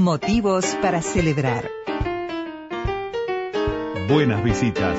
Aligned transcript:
Motivos 0.00 0.64
para 0.80 1.02
celebrar. 1.02 1.70
Buenas 4.08 4.42
visitas. 4.42 4.98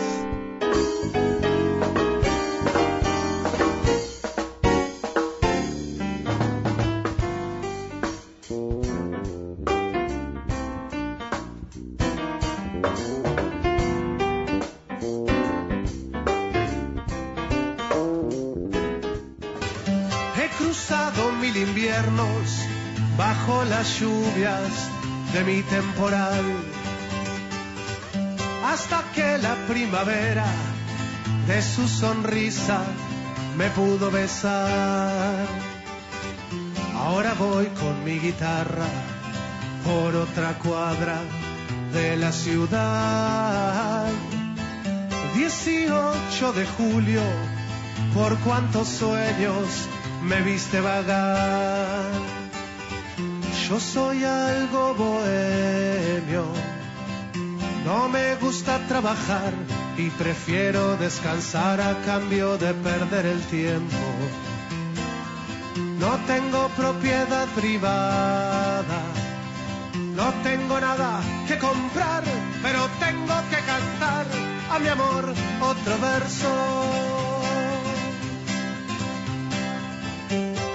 De 30.04 31.62
su 31.62 31.88
sonrisa 31.88 32.82
me 33.56 33.70
pudo 33.70 34.10
besar. 34.10 35.46
Ahora 36.96 37.36
voy 37.38 37.68
con 37.68 38.04
mi 38.04 38.18
guitarra 38.18 38.88
por 39.86 40.16
otra 40.16 40.58
cuadra 40.58 41.20
de 41.94 42.18
la 42.18 42.32
ciudad. 42.32 44.08
18 45.36 46.54
de 46.54 46.66
julio, 46.66 47.22
por 48.16 48.40
cuántos 48.40 48.88
sueños 48.88 49.88
me 50.24 50.42
viste 50.42 50.82
vagar. 50.82 52.12
Yo 53.70 53.80
soy 53.80 54.24
algo 54.24 54.96
bohemio, 54.96 56.46
no 57.86 58.10
me 58.10 58.36
gusta 58.36 58.80
trabajar 58.88 59.54
y 59.98 60.10
prefiero 60.12 60.98
descansar 60.98 61.82
a 61.82 62.02
cambio 62.06 62.58
de 62.58 62.74
perder 62.74 63.26
el 63.26 63.42
tiempo. 63.44 63.98
No 66.00 66.18
tengo 66.26 66.68
propiedad 66.70 67.48
privada, 67.56 69.02
no 70.16 70.34
tengo 70.44 70.80
nada 70.80 71.22
que 71.48 71.58
comprar, 71.58 72.24
pero 72.64 72.88
tengo 73.00 73.36
que 73.50 73.58
cantar 73.58 74.26
a 74.72 74.80
mi 74.80 74.88
amor 74.88 75.34
otro 75.62 76.00
verso. 76.00 76.50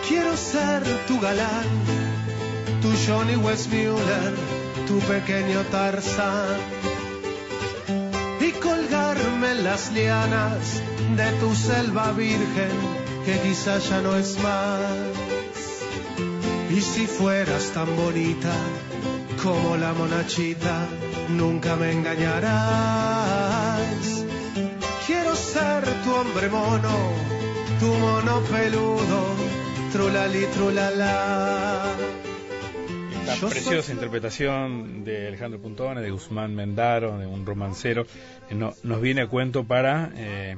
Quiero 0.08 0.36
ser 0.36 0.84
tu 1.08 1.18
galán, 1.20 1.66
tu 2.80 2.92
Johnny 3.06 3.36
Westmuller, 3.36 4.34
tu 4.86 5.00
pequeño 5.00 5.62
Tarzán. 5.72 6.95
Las 9.62 9.90
lianas 9.92 10.82
de 11.16 11.30
tu 11.40 11.54
selva 11.54 12.12
virgen, 12.12 12.70
que 13.24 13.40
quizá 13.40 13.78
ya 13.78 14.00
no 14.02 14.14
es 14.16 14.38
más. 14.42 14.80
Y 16.70 16.80
si 16.80 17.06
fueras 17.06 17.70
tan 17.72 17.96
bonita 17.96 18.52
como 19.42 19.76
la 19.76 19.92
monachita, 19.92 20.86
nunca 21.30 21.76
me 21.76 21.92
engañarás. 21.92 23.36
Quiero 25.06 25.34
ser 25.34 25.84
tu 26.04 26.12
hombre 26.14 26.48
mono, 26.48 27.12
tu 27.80 27.86
mono 27.86 28.40
peludo, 28.40 29.36
trulali 29.92 30.46
trulala. 30.54 32.05
Preciosa 33.40 33.92
interpretación 33.92 35.04
de 35.04 35.28
Alejandro 35.28 35.60
Puntone, 35.60 36.00
de 36.00 36.10
Guzmán 36.10 36.54
Mendaro, 36.54 37.18
de 37.18 37.26
un 37.26 37.44
romancero, 37.44 38.06
no- 38.50 38.72
nos 38.82 39.00
viene 39.00 39.22
a 39.22 39.26
cuento 39.26 39.64
para 39.64 40.10
eh, 40.16 40.56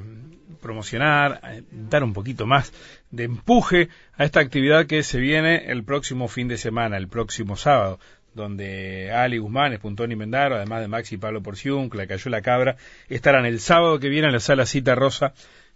promocionar, 0.61 1.41
eh, 1.45 1.63
dar 1.73 2.05
un 2.05 2.13
poquito 2.13 2.47
más 2.47 2.73
de 3.11 3.25
empuje 3.25 3.89
a 4.17 4.25
esta 4.25 4.41
actividad 4.41 4.87
que 4.87 5.03
se 5.03 5.19
viene 5.19 5.71
el 5.71 5.83
próximo 5.85 6.29
fin 6.29 6.47
de 6.49 6.57
semana, 6.57 6.97
el 6.97 7.09
próximo 7.09 7.57
sábado, 7.57 7.99
donde 8.35 9.11
Ali 9.13 9.39
Guzmán, 9.39 9.77
Puntón 9.79 10.13
y 10.13 10.17
Mendaro, 10.17 10.57
además 10.57 10.81
de 10.81 10.89
Maxi 10.89 11.17
y 11.17 11.19
Pablo 11.19 11.43
Porciún, 11.43 11.91
que 11.91 11.99
la 11.99 12.07
cayó 12.07 12.31
la 12.31 12.43
cabra, 12.43 12.77
estarán 13.09 13.47
el 13.47 13.61
sábado 13.61 13.99
que 13.99 14.09
viene 14.09 14.29
en 14.29 14.35
la 14.35 14.41
sala 14.41 14.67
Cita 14.67 14.95
Rosa. 14.95 15.33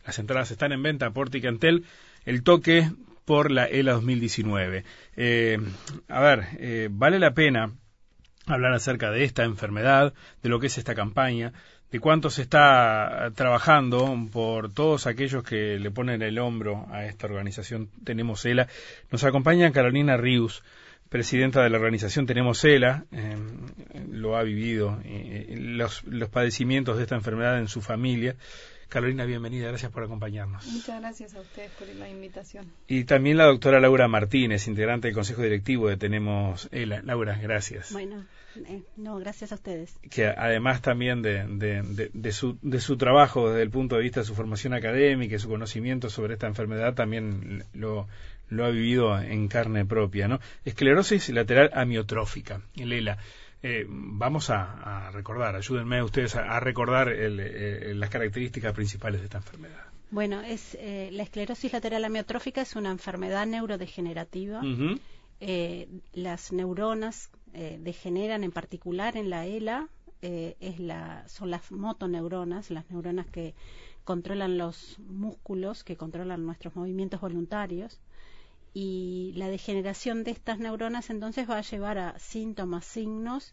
Las 0.06 0.18
entradas 0.18 0.50
están 0.50 0.72
en 0.72 0.82
venta 0.82 1.10
por 1.10 1.30
Ticantel. 1.30 1.84
El 2.24 2.42
toque 2.42 2.88
por 3.24 3.50
la 3.50 3.66
ELA 3.66 3.92
2019. 3.92 4.84
Eh, 5.16 5.58
a 6.08 6.20
ver, 6.20 6.46
eh, 6.58 6.88
vale 6.90 7.18
la 7.18 7.34
pena 7.34 7.72
hablar 8.46 8.72
acerca 8.72 9.10
de 9.10 9.24
esta 9.24 9.44
enfermedad, 9.44 10.14
de 10.42 10.48
lo 10.48 10.58
que 10.60 10.66
es 10.66 10.78
esta 10.78 10.94
campaña, 10.94 11.52
de 11.92 12.00
cuánto 12.00 12.30
se 12.30 12.42
está 12.42 13.30
trabajando 13.34 14.16
por 14.32 14.72
todos 14.72 15.06
aquellos 15.06 15.44
que 15.44 15.78
le 15.78 15.90
ponen 15.90 16.22
el 16.22 16.38
hombro 16.38 16.86
a 16.90 17.04
esta 17.04 17.26
organización 17.26 17.90
Tenemos 18.02 18.44
ELA. 18.46 18.66
Nos 19.10 19.24
acompaña 19.24 19.70
Carolina 19.72 20.16
Rius, 20.16 20.62
presidenta 21.10 21.62
de 21.62 21.68
la 21.68 21.76
organización 21.76 22.24
Tenemos 22.24 22.64
ELA, 22.64 23.04
eh, 23.12 23.36
lo 24.10 24.36
ha 24.36 24.42
vivido, 24.42 24.98
eh, 25.04 25.54
los, 25.58 26.02
los 26.04 26.30
padecimientos 26.30 26.96
de 26.96 27.02
esta 27.02 27.14
enfermedad 27.14 27.58
en 27.58 27.68
su 27.68 27.82
familia. 27.82 28.36
Carolina, 28.92 29.24
bienvenida, 29.24 29.68
gracias 29.68 29.90
por 29.90 30.04
acompañarnos. 30.04 30.66
Muchas 30.66 31.00
gracias 31.00 31.34
a 31.34 31.40
ustedes 31.40 31.70
por 31.78 31.88
la 31.88 32.10
invitación. 32.10 32.70
Y 32.86 33.04
también 33.04 33.38
la 33.38 33.46
doctora 33.46 33.80
Laura 33.80 34.06
Martínez, 34.06 34.68
integrante 34.68 35.08
del 35.08 35.14
Consejo 35.14 35.40
Directivo 35.40 35.88
de 35.88 35.96
Tenemos 35.96 36.68
ELA. 36.72 37.00
Laura, 37.00 37.38
gracias. 37.40 37.90
Bueno, 37.90 38.26
eh, 38.54 38.82
no, 38.98 39.16
gracias 39.16 39.50
a 39.50 39.54
ustedes. 39.54 39.94
que 40.10 40.26
además 40.26 40.82
también 40.82 41.22
de, 41.22 41.46
de, 41.46 41.80
de, 41.80 42.10
de 42.12 42.32
su, 42.32 42.58
de 42.60 42.80
su 42.80 42.98
trabajo 42.98 43.48
desde 43.48 43.62
el 43.62 43.70
punto 43.70 43.96
de 43.96 44.02
vista 44.02 44.20
de 44.20 44.26
su 44.26 44.34
formación 44.34 44.74
académica 44.74 45.36
y 45.36 45.38
su 45.38 45.48
conocimiento 45.48 46.10
sobre 46.10 46.34
esta 46.34 46.46
enfermedad, 46.46 46.92
también 46.92 47.64
lo, 47.72 48.08
lo 48.50 48.66
ha 48.66 48.68
vivido 48.68 49.18
en 49.18 49.48
carne 49.48 49.86
propia. 49.86 50.28
¿no? 50.28 50.38
Esclerosis 50.66 51.30
lateral 51.30 51.70
amiotrófica, 51.72 52.60
el 52.76 52.92
ELA. 52.92 53.16
Eh, 53.62 53.86
vamos 53.88 54.50
a, 54.50 55.06
a 55.06 55.10
recordar, 55.12 55.54
ayúdenme 55.54 56.02
ustedes 56.02 56.34
a, 56.34 56.56
a 56.56 56.60
recordar 56.60 57.08
el, 57.08 57.38
eh, 57.40 57.94
las 57.94 58.10
características 58.10 58.72
principales 58.72 59.20
de 59.20 59.26
esta 59.26 59.38
enfermedad. 59.38 59.84
Bueno, 60.10 60.42
es 60.42 60.76
eh, 60.80 61.08
la 61.12 61.22
esclerosis 61.22 61.72
lateral 61.72 62.04
amiotrófica 62.04 62.60
es 62.60 62.76
una 62.76 62.90
enfermedad 62.90 63.46
neurodegenerativa. 63.46 64.60
Eh, 65.40 65.88
las 66.12 66.52
neuronas 66.52 67.30
eh, 67.54 67.78
degeneran 67.80 68.44
en 68.44 68.52
particular 68.52 69.16
en 69.16 69.30
la 69.30 69.46
ELA, 69.46 69.88
eh, 70.20 70.56
es 70.60 70.78
la, 70.78 71.26
son 71.28 71.50
las 71.50 71.72
motoneuronas, 71.72 72.70
las 72.70 72.90
neuronas 72.90 73.26
que 73.26 73.54
controlan 74.04 74.58
los 74.58 74.98
músculos, 74.98 75.82
que 75.82 75.96
controlan 75.96 76.44
nuestros 76.44 76.76
movimientos 76.76 77.20
voluntarios. 77.20 78.00
Y 78.74 79.32
la 79.36 79.48
degeneración 79.48 80.24
de 80.24 80.30
estas 80.30 80.58
neuronas 80.58 81.10
entonces 81.10 81.48
va 81.48 81.58
a 81.58 81.62
llevar 81.62 81.98
a 81.98 82.18
síntomas, 82.18 82.84
signos 82.84 83.52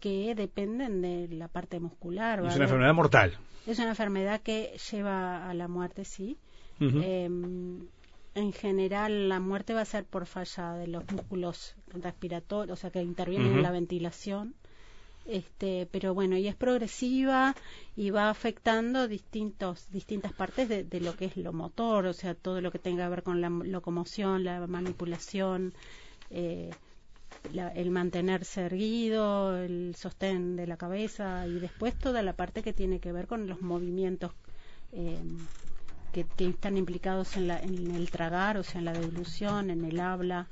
que 0.00 0.34
dependen 0.34 1.02
de 1.02 1.28
la 1.28 1.48
parte 1.48 1.80
muscular. 1.80 2.44
va 2.44 2.48
Es 2.48 2.56
una 2.56 2.64
enfermedad 2.64 2.94
mortal. 2.94 3.38
Es 3.66 3.78
una 3.78 3.90
enfermedad 3.90 4.40
que 4.40 4.76
lleva 4.90 5.48
a 5.48 5.54
la 5.54 5.68
muerte, 5.68 6.04
sí. 6.04 6.38
Em, 6.78 7.86
en 8.34 8.52
general, 8.52 9.28
la 9.30 9.40
muerte 9.40 9.72
va 9.72 9.80
a 9.80 9.86
ser 9.86 10.04
por 10.04 10.26
falla 10.26 10.74
de 10.74 10.88
los 10.88 11.10
músculos 11.10 11.74
respiratorios, 11.88 12.78
o 12.78 12.80
sea, 12.80 12.90
que 12.90 13.02
intervienen 13.02 13.54
en 13.54 13.62
la 13.62 13.70
ventilación. 13.70 14.54
Este, 15.26 15.86
pero 15.90 16.14
bueno, 16.14 16.36
y 16.36 16.46
es 16.46 16.54
progresiva 16.54 17.56
y 17.96 18.10
va 18.10 18.30
afectando 18.30 19.08
distintos, 19.08 19.90
distintas 19.90 20.32
partes 20.32 20.68
de, 20.68 21.00
lo 21.00 21.16
que 21.16 21.24
es 21.26 21.36
lo 21.36 21.52
motor, 21.52 22.06
o 22.06 22.12
sea, 22.12 22.34
todo 22.34 22.60
lo 22.60 22.70
que 22.70 22.78
tenga 22.78 23.04
que 23.04 23.10
ver 23.10 23.22
con 23.24 23.40
la 23.40 23.50
locomoción, 23.50 24.44
la 24.44 24.64
manipulación, 24.68 25.74
eh, 26.30 26.76
la- 27.44 27.70
el 27.72 27.90
mantenerse 27.90 28.62
erguido, 28.62 29.56
el 29.58 29.94
sostén 29.96 30.56
de 30.56 30.66
la 30.68 30.76
cabeza 30.78 31.46
y 31.48 31.60
después 31.60 31.96
toda 31.96 32.22
la 32.22 32.34
parte 32.34 32.62
que 32.62 32.72
tiene 32.72 33.00
que 33.00 33.12
ver 33.12 33.26
con 33.28 33.46
los 33.48 33.62
movimientos 33.62 34.32
eh, 34.92 35.22
que, 36.12 36.26
están 36.38 36.76
implicados 36.76 37.36
en, 37.36 37.46
la, 37.48 37.58
en 37.60 37.90
el 37.90 38.10
tragar, 38.10 38.56
o 38.58 38.62
sea, 38.62 38.78
en 38.80 38.84
la 38.86 38.94
deglución, 38.94 39.70
en 39.70 39.84
el 39.84 40.00
habla. 40.00 40.48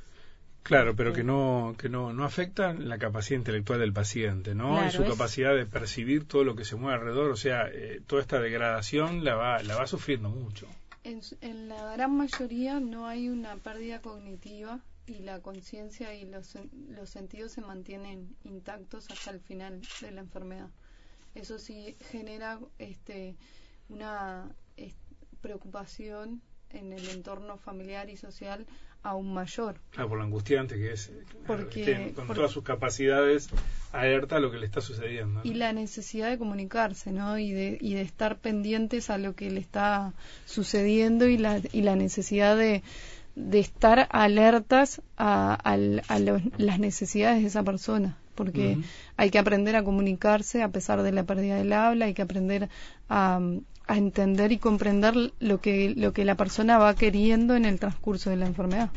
Claro, 0.64 0.96
pero 0.96 1.12
que 1.12 1.22
no 1.22 1.76
que 1.78 1.88
no, 1.88 2.12
no 2.12 2.24
afecta 2.24 2.72
la 2.72 2.98
capacidad 2.98 3.38
intelectual 3.38 3.78
del 3.78 3.92
paciente, 3.92 4.54
¿no? 4.54 4.84
y 4.84 4.90
su 4.90 5.02
es- 5.04 5.10
capacidad 5.10 5.54
de 5.54 5.66
percibir 5.66 6.26
todo 6.26 6.42
lo 6.42 6.56
que 6.56 6.64
se 6.64 6.74
mueve 6.74 6.98
alrededor, 6.98 7.30
o 7.30 7.36
sea, 7.36 7.68
eh, 7.70 8.00
toda 8.06 8.22
esta 8.22 8.40
degradación 8.40 9.24
la 9.24 9.34
va 9.36 9.62
la 9.62 9.76
va 9.76 9.86
sufriendo 9.86 10.30
mucho. 10.30 10.66
En, 11.04 11.20
en 11.42 11.68
la 11.68 11.92
gran 11.92 12.16
mayoría 12.16 12.80
no 12.80 13.06
hay 13.06 13.28
una 13.28 13.56
pérdida 13.56 14.00
cognitiva 14.00 14.80
y 15.06 15.18
la 15.18 15.40
conciencia 15.40 16.14
y 16.14 16.24
los, 16.24 16.56
los 16.88 17.10
sentidos 17.10 17.52
se 17.52 17.60
mantienen 17.60 18.34
intactos 18.44 19.10
hasta 19.10 19.30
el 19.32 19.40
final 19.40 19.82
de 20.00 20.10
la 20.12 20.22
enfermedad. 20.22 20.70
Eso 21.34 21.58
sí 21.58 21.94
genera 22.10 22.58
este, 22.78 23.36
una 23.90 24.48
preocupación 25.42 26.40
en 26.70 26.92
el 26.94 27.06
entorno 27.10 27.58
familiar 27.58 28.08
y 28.08 28.16
social 28.16 28.66
aún 29.04 29.32
mayor. 29.32 29.76
Ah, 29.96 30.06
por 30.08 30.18
lo 30.18 30.24
angustiante 30.24 30.74
que 30.76 30.92
es. 30.92 31.12
Porque- 31.46 31.80
esté 31.80 32.12
con 32.14 32.26
porque- 32.26 32.38
todas 32.40 32.50
sus 32.50 32.64
capacidades 32.64 33.48
alerta 33.92 34.36
a 34.36 34.40
lo 34.40 34.50
que 34.50 34.56
le 34.58 34.66
está 34.66 34.80
sucediendo. 34.80 35.34
¿no? 35.34 35.40
Y 35.44 35.54
la 35.54 35.72
necesidad 35.72 36.28
de 36.30 36.38
comunicarse, 36.38 37.12
¿no? 37.12 37.38
Y 37.38 37.52
de, 37.52 37.78
y 37.80 37.94
de 37.94 38.00
estar 38.00 38.38
pendientes 38.38 39.10
a 39.10 39.18
lo 39.18 39.34
que 39.36 39.50
le 39.50 39.60
está 39.60 40.12
sucediendo 40.46 41.28
y 41.28 41.36
la, 41.38 41.60
y 41.72 41.82
la 41.82 41.94
necesidad 41.96 42.56
de, 42.56 42.82
de 43.36 43.58
estar 43.60 44.08
alertas 44.10 45.02
a, 45.16 45.54
al- 45.54 46.02
a 46.08 46.18
los- 46.18 46.42
las 46.58 46.78
necesidades 46.80 47.42
de 47.42 47.48
esa 47.48 47.62
persona. 47.62 48.16
Porque 48.34 48.78
hay 49.16 49.30
que 49.30 49.38
aprender 49.38 49.76
a 49.76 49.84
comunicarse 49.84 50.62
a 50.64 50.68
pesar 50.70 51.02
de 51.04 51.12
la 51.12 51.22
pérdida 51.22 51.54
del 51.54 51.72
habla, 51.72 52.06
hay 52.06 52.14
que 52.14 52.22
aprender 52.22 52.68
a, 53.08 53.38
a 53.86 53.96
entender 53.96 54.52
y 54.52 54.58
comprender 54.58 55.14
lo 55.38 55.60
que, 55.60 55.94
lo 55.96 56.12
que 56.12 56.24
la 56.24 56.36
persona 56.36 56.78
va 56.78 56.94
queriendo 56.94 57.54
en 57.54 57.64
el 57.64 57.78
transcurso 57.78 58.30
de 58.30 58.36
la 58.36 58.46
enfermedad. 58.46 58.90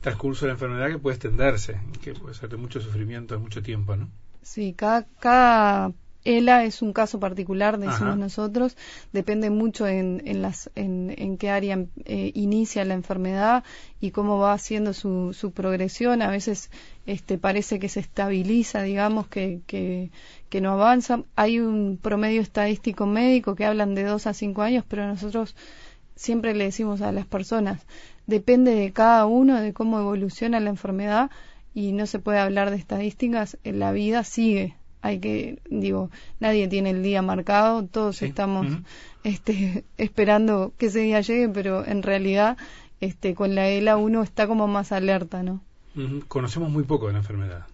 Transcurso 0.00 0.44
de 0.44 0.48
la 0.48 0.54
enfermedad 0.54 0.88
que 0.88 0.98
puede 0.98 1.16
extenderse, 1.16 1.80
que 2.02 2.14
puede 2.14 2.34
ser 2.34 2.48
de 2.48 2.56
mucho 2.56 2.80
sufrimiento, 2.80 3.34
de 3.34 3.40
mucho 3.40 3.62
tiempo, 3.62 3.96
¿no? 3.96 4.08
Sí, 4.42 4.74
cada, 4.74 5.06
cada 5.20 5.92
ELA 6.28 6.64
es 6.64 6.82
un 6.82 6.92
caso 6.92 7.18
particular, 7.18 7.78
decimos 7.78 8.02
Ajá. 8.02 8.16
nosotros. 8.16 8.76
Depende 9.12 9.48
mucho 9.50 9.86
en, 9.86 10.22
en, 10.26 10.42
las, 10.42 10.70
en, 10.74 11.14
en 11.16 11.38
qué 11.38 11.50
área 11.50 11.86
eh, 12.04 12.32
inicia 12.34 12.84
la 12.84 12.94
enfermedad 12.94 13.64
y 14.00 14.10
cómo 14.10 14.38
va 14.38 14.52
haciendo 14.52 14.92
su, 14.92 15.32
su 15.32 15.52
progresión. 15.52 16.20
A 16.20 16.30
veces 16.30 16.70
este, 17.06 17.38
parece 17.38 17.78
que 17.78 17.88
se 17.88 18.00
estabiliza, 18.00 18.82
digamos, 18.82 19.26
que, 19.28 19.60
que, 19.66 20.10
que 20.48 20.60
no 20.60 20.72
avanza. 20.72 21.22
Hay 21.34 21.60
un 21.60 21.98
promedio 22.00 22.42
estadístico 22.42 23.06
médico 23.06 23.54
que 23.54 23.64
hablan 23.64 23.94
de 23.94 24.04
dos 24.04 24.26
a 24.26 24.34
cinco 24.34 24.62
años, 24.62 24.84
pero 24.86 25.06
nosotros 25.06 25.56
siempre 26.14 26.54
le 26.54 26.64
decimos 26.64 27.00
a 27.00 27.12
las 27.12 27.26
personas, 27.26 27.86
depende 28.26 28.74
de 28.74 28.92
cada 28.92 29.24
uno, 29.26 29.60
de 29.60 29.72
cómo 29.72 30.00
evoluciona 30.00 30.58
la 30.60 30.70
enfermedad 30.70 31.30
y 31.74 31.92
no 31.92 32.06
se 32.06 32.18
puede 32.18 32.40
hablar 32.40 32.70
de 32.70 32.76
estadísticas, 32.76 33.56
la 33.62 33.92
vida 33.92 34.24
sigue. 34.24 34.74
Hay 35.02 35.20
que, 35.20 35.58
digo, 35.70 36.10
nadie 36.40 36.66
tiene 36.68 36.90
el 36.90 37.02
día 37.02 37.22
marcado, 37.22 37.84
todos 37.84 38.16
Sí. 38.16 38.26
estamos 38.26 38.66
este, 39.24 39.84
esperando 39.98 40.72
que 40.78 40.86
ese 40.86 41.00
día 41.00 41.20
llegue, 41.20 41.48
pero 41.48 41.84
en 41.86 42.02
realidad 42.02 42.56
este, 43.00 43.34
con 43.34 43.54
la 43.54 43.68
ELA 43.68 43.96
uno 43.96 44.22
está 44.22 44.46
como 44.48 44.66
más 44.66 44.90
alerta, 44.92 45.42
¿no? 45.42 45.60
Conocemos 46.28 46.70
muy 46.70 46.82
poco 46.84 47.06
de 47.06 47.12
la 47.12 47.18
enfermedad, 47.20 47.66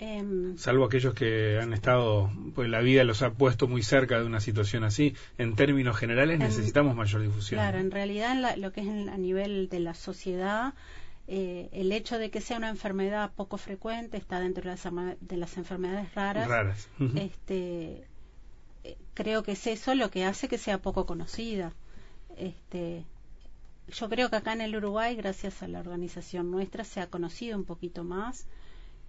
Em, 0.00 0.56
salvo 0.58 0.84
aquellos 0.84 1.12
que 1.12 1.58
han 1.60 1.72
estado, 1.72 2.30
pues 2.54 2.68
la 2.68 2.78
vida 2.80 3.02
los 3.02 3.22
ha 3.22 3.32
puesto 3.32 3.66
muy 3.66 3.82
cerca 3.82 4.20
de 4.20 4.24
una 4.26 4.38
situación 4.40 4.84
así. 4.84 5.14
En 5.38 5.56
términos 5.56 5.96
generales 5.96 6.34
En- 6.34 6.46
necesitamos 6.46 6.94
mayor 6.94 7.20
difusión. 7.22 7.58
Claro, 7.60 7.78
en 7.78 7.90
realidad 7.90 8.30
en 8.30 8.42
la- 8.42 8.56
lo 8.56 8.72
que 8.72 8.82
es 8.82 8.86
en- 8.86 9.08
a 9.08 9.16
nivel 9.18 9.68
de 9.68 9.80
la 9.80 9.94
sociedad, 9.94 10.74
eh, 11.30 11.68
el 11.72 11.92
hecho 11.92 12.18
de 12.18 12.30
que 12.30 12.40
sea 12.40 12.56
una 12.56 12.70
enfermedad 12.70 13.32
poco 13.36 13.58
frecuente 13.58 14.16
está 14.16 14.40
dentro 14.40 14.62
de 14.62 14.70
las, 14.70 14.82
de 15.20 15.36
las 15.36 15.58
enfermedades 15.58 16.14
raras. 16.14 16.88
Este, 17.16 18.06
eh, 18.84 18.96
creo 19.12 19.42
que 19.42 19.52
es 19.52 19.66
eso 19.66 19.94
lo 19.94 20.10
que 20.10 20.24
hace 20.24 20.48
que 20.48 20.56
sea 20.56 20.78
poco 20.78 21.04
conocida. 21.04 21.74
Este, 22.38 23.04
yo 23.88 24.08
creo 24.08 24.30
que 24.30 24.36
acá 24.36 24.54
en 24.54 24.62
el 24.62 24.74
Uruguay, 24.74 25.16
gracias 25.16 25.62
a 25.62 25.68
la 25.68 25.80
organización 25.80 26.50
nuestra, 26.50 26.82
se 26.82 27.02
ha 27.02 27.08
conocido 27.08 27.58
un 27.58 27.66
poquito 27.66 28.04
más, 28.04 28.46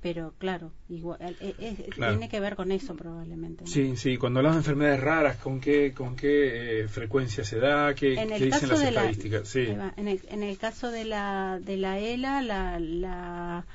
pero 0.01 0.33
claro, 0.37 0.71
igual, 0.87 1.17
eh, 1.41 1.55
eh, 1.59 1.89
Claro. 1.91 2.13
tiene 2.13 2.29
que 2.29 2.39
ver 2.39 2.55
con 2.55 2.71
eso 2.71 2.95
probablemente. 2.95 3.65
¿no? 3.65 3.69
Sí, 3.69 3.97
sí, 3.97 4.17
cuando 4.17 4.39
hablamos 4.39 4.57
de 4.57 4.61
enfermedades 4.61 5.01
raras, 5.01 5.37
¿con 5.37 5.59
qué, 5.59 5.93
con 5.93 6.15
qué 6.15 6.81
eh, 6.83 6.87
frecuencia 6.87 7.43
se 7.43 7.59
da? 7.59 7.93
¿Qué, 7.95 8.13
en 8.13 8.29
qué 8.29 8.35
el 8.35 8.41
dicen 8.45 8.61
caso 8.61 8.73
las 8.73 8.79
de 8.79 8.91
la, 8.91 9.01
estadísticas? 9.01 9.47
Sí. 9.47 9.67
en, 9.97 10.07
el, 10.07 10.21
en 10.29 10.43
el 10.43 10.57
caso 10.57 10.89
de 10.91 11.03
la 11.05 11.59
de 11.61 11.75
la 11.77 11.99
ELA 11.99 12.41
la, 12.41 12.79
la 12.79 13.65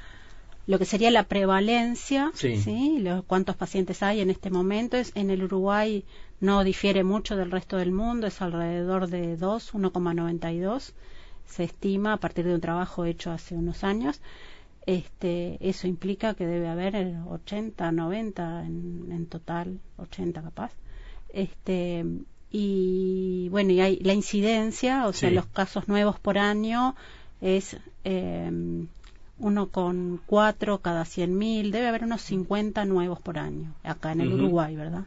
lo 0.67 0.79
que 0.79 0.87
sería 0.87 1.11
la 1.11 1.25
prevalencia 1.25 2.31
Sí. 2.35 2.99
Los, 3.01 3.25
cuántos 3.25 3.55
pacientes 3.57 4.03
hay 4.03 4.21
en 4.23 4.31
este 4.31 4.49
momento 4.49 4.97
es 4.97 5.13
en 5.15 5.29
el 5.31 5.43
Uruguay 5.45 6.05
no 6.41 6.65
difiere 6.65 7.05
mucho 7.05 7.37
del 7.37 7.51
resto 7.51 7.77
del 7.77 7.93
mundo 7.93 8.27
es 8.27 8.41
alrededor 8.41 9.09
de 9.09 9.37
2 9.37 9.75
1,92 9.75 10.93
se 11.47 11.65
estima 11.65 12.15
a 12.15 12.17
partir 12.17 12.47
de 12.47 12.55
un 12.55 12.63
trabajo 12.63 13.05
hecho 13.05 13.31
hace 13.31 13.55
unos 13.55 13.85
años 13.85 14.21
este 14.87 15.57
eso 15.61 15.87
implica 15.87 16.35
que 16.35 16.47
debe 16.47 16.69
haber 16.69 16.95
eh, 16.95 17.17
80 17.29 17.91
90 17.93 18.67
en, 18.67 19.09
en 19.11 19.27
total 19.27 19.79
80 19.97 20.43
capaz 20.43 20.73
este 21.33 22.05
y 22.51 23.49
bueno 23.51 23.71
y 23.73 23.81
hay 23.81 23.99
la 24.01 24.13
incidencia 24.13 25.07
o 25.07 25.13
sea 25.13 25.31
los 25.31 25.47
casos 25.47 25.89
nuevos 25.89 26.19
por 26.21 26.39
año 26.39 26.95
es 27.41 27.77
eh, 28.05 28.51
uno 29.39 29.69
con 29.69 30.21
cuatro 30.27 30.79
cada 30.79 31.03
100.000 31.05 31.71
debe 31.71 31.89
haber 31.89 32.05
unos 32.05 32.23
50 32.23 32.85
nuevos 32.85 33.21
por 33.21 33.39
año 33.39 33.75
acá 33.83 34.13
en 34.13 34.21
el. 34.21 34.33
Uruguay 34.33 34.77
verdad 34.77 35.05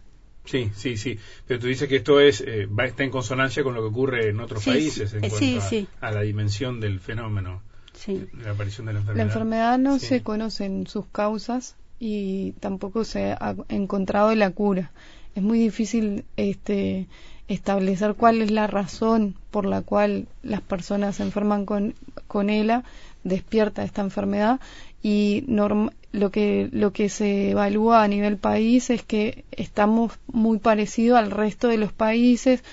Sí, 0.48 0.72
sí, 0.76 0.96
sí. 0.96 1.20
Pero 1.46 1.60
tú 1.60 1.68
dices 1.68 1.90
que 1.90 1.98
esto 1.98 2.22
es 2.22 2.40
eh, 2.40 2.68
va 2.68 2.86
está 2.86 3.04
en 3.04 3.10
consonancia 3.12 3.64
con 3.64 3.74
lo 3.74 3.82
que 3.82 3.88
ocurre 3.88 4.30
en 4.30 4.40
otros 4.40 4.64
Sí, 4.64 4.70
países 4.70 5.14
en 5.14 5.26
eh, 5.26 5.30
cuanto 5.30 5.38
sí, 5.46 5.58
a, 5.58 5.62
sí. 5.62 5.88
a 6.00 6.12
la 6.12 6.22
dimensión 6.22 6.80
del 6.80 7.02
fenómeno, 7.02 7.62
sí 7.98 8.28
la 8.44 8.52
aparición 8.52 8.88
de 8.88 8.94
la 8.94 9.00
La 9.00 9.02
enfermedad. 9.02 9.26
enfermedad 9.28 9.78
no 9.78 10.00
Sí. 10.00 10.06
se 10.08 10.24
conocen 10.24 10.88
sus 10.88 11.06
causas 11.08 11.76
y 12.00 12.52
tampoco 12.60 13.04
se 13.04 13.32
ha 13.32 13.56
encontrado 13.70 14.34
la 14.36 14.52
cura. 14.52 14.92
Es 15.36 15.44
muy 15.44 15.60
difícil 15.60 16.26
este, 16.36 17.08
establecer 17.48 18.14
cuál 18.16 18.42
es 18.42 18.52
la 18.52 18.68
razón 18.68 19.36
por 19.52 19.66
la 19.66 19.82
cual 19.82 20.28
las 20.44 20.62
personas 20.62 21.16
se 21.18 21.24
enferman 21.24 21.66
con, 21.66 21.94
con 22.28 22.50
ELA, 22.50 22.84
despierta 23.24 23.84
esta 23.84 24.02
enfermedad 24.02 24.60
y 25.04 25.44
norm- 25.48 25.92
lo 26.14 26.32
que 26.32 26.70
lo 26.72 26.92
que 26.94 27.10
se 27.10 27.52
evalúa 27.52 28.02
a 28.04 28.08
nivel 28.08 28.38
país 28.38 28.90
es 28.90 29.04
que 29.04 29.44
estamos 29.52 30.14
muy 30.28 30.58
parecidos 30.58 31.20
al 31.20 31.30
resto 31.32 31.68
de 31.68 31.78
los 31.78 31.92
países 31.94 32.64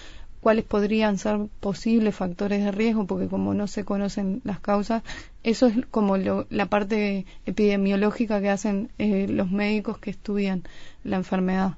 cuáles 0.44 0.64
podrían 0.64 1.16
ser 1.18 1.36
posibles 1.60 2.14
factores 2.14 2.62
de 2.64 2.70
riesgo, 2.70 3.06
porque 3.06 3.28
como 3.28 3.54
no 3.54 3.66
se 3.66 3.84
conocen 3.84 4.42
las 4.44 4.60
causas, 4.60 5.02
eso 5.42 5.66
es 5.66 5.76
como 5.90 6.16
lo- 6.18 6.46
la 6.50 6.66
parte 6.66 7.24
epidemiológica 7.46 8.40
que 8.42 8.50
hacen 8.50 8.90
eh, 8.98 9.26
los 9.28 9.50
médicos 9.50 9.96
que 9.98 10.10
estudian 10.10 10.62
la 11.02 11.16
enfermedad. 11.16 11.70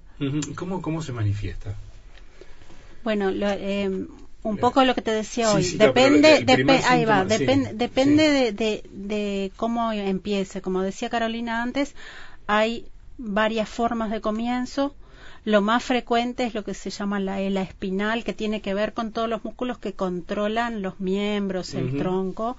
¿Cómo, 0.57 0.83
¿Cómo 0.83 1.01
se 1.01 1.13
manifiesta? 1.13 1.75
Bueno, 3.05 3.31
lo, 3.31 3.49
eh, 3.51 3.89
un 4.43 4.57
poco 4.59 4.83
lo 4.85 4.95
que 4.97 5.03
te 5.03 5.13
decía 5.13 5.47
Sí, 5.49 5.57
hoy. 5.57 5.63
sí, 5.63 5.79
depende, 5.79 6.45
depe- 6.45 6.83
ahí 6.85 7.05
va, 7.05 7.19
síntoma, 7.29 7.39
sí. 7.39 7.47
depende 7.85 8.25
de, 8.31 8.53
de, 8.53 8.83
de 8.91 9.53
cómo 9.57 9.93
empiece. 9.93 10.61
Como 10.61 10.83
decía 10.83 11.09
Carolina 11.09 11.63
antes, 11.63 11.95
hay 12.49 12.87
varias 13.19 13.69
formas 13.69 14.11
de 14.11 14.21
comienzo. 14.21 14.95
Lo 15.47 15.61
más 15.63 15.85
frecuente 15.85 16.45
es 16.45 16.55
lo 16.55 16.65
que 16.65 16.75
se 16.75 16.91
llama 16.91 17.21
la 17.21 17.41
ELA 17.41 17.63
espinal, 17.63 18.25
que 18.25 18.33
tiene 18.35 18.61
que 18.61 18.75
ver 18.75 18.95
con 18.95 19.13
todos 19.13 19.29
los 19.29 19.45
músculos 19.45 19.79
que 19.79 19.93
controlan 19.93 20.83
los 20.83 20.99
miembros, 20.99 21.73
el 21.75 21.97
tronco. 21.99 22.57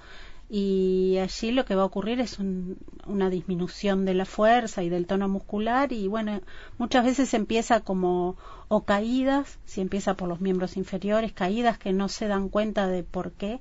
Y 0.48 1.18
allí 1.20 1.50
lo 1.50 1.66
que 1.66 1.74
va 1.74 1.82
a 1.82 1.84
ocurrir 1.92 2.18
es 2.20 2.38
un- 2.38 2.78
una 3.06 3.28
disminución 3.28 4.06
de 4.06 4.14
la 4.14 4.24
fuerza 4.24 4.82
y 4.82 4.88
del 4.88 5.06
tono 5.06 5.28
muscular. 5.28 5.92
Y 5.92 6.08
bueno, 6.08 6.40
muchas 6.78 7.04
veces 7.04 7.34
empieza 7.34 7.80
como 7.80 8.36
o 8.68 8.84
caídas, 8.84 9.58
si 9.66 9.82
empieza 9.82 10.14
por 10.14 10.26
los 10.30 10.40
miembros 10.40 10.78
inferiores, 10.78 11.34
caídas 11.34 11.76
que 11.76 11.92
no 11.92 12.08
se 12.08 12.26
dan 12.26 12.48
cuenta 12.48 12.86
de 12.86 13.02
por 13.02 13.32
qué. 13.32 13.60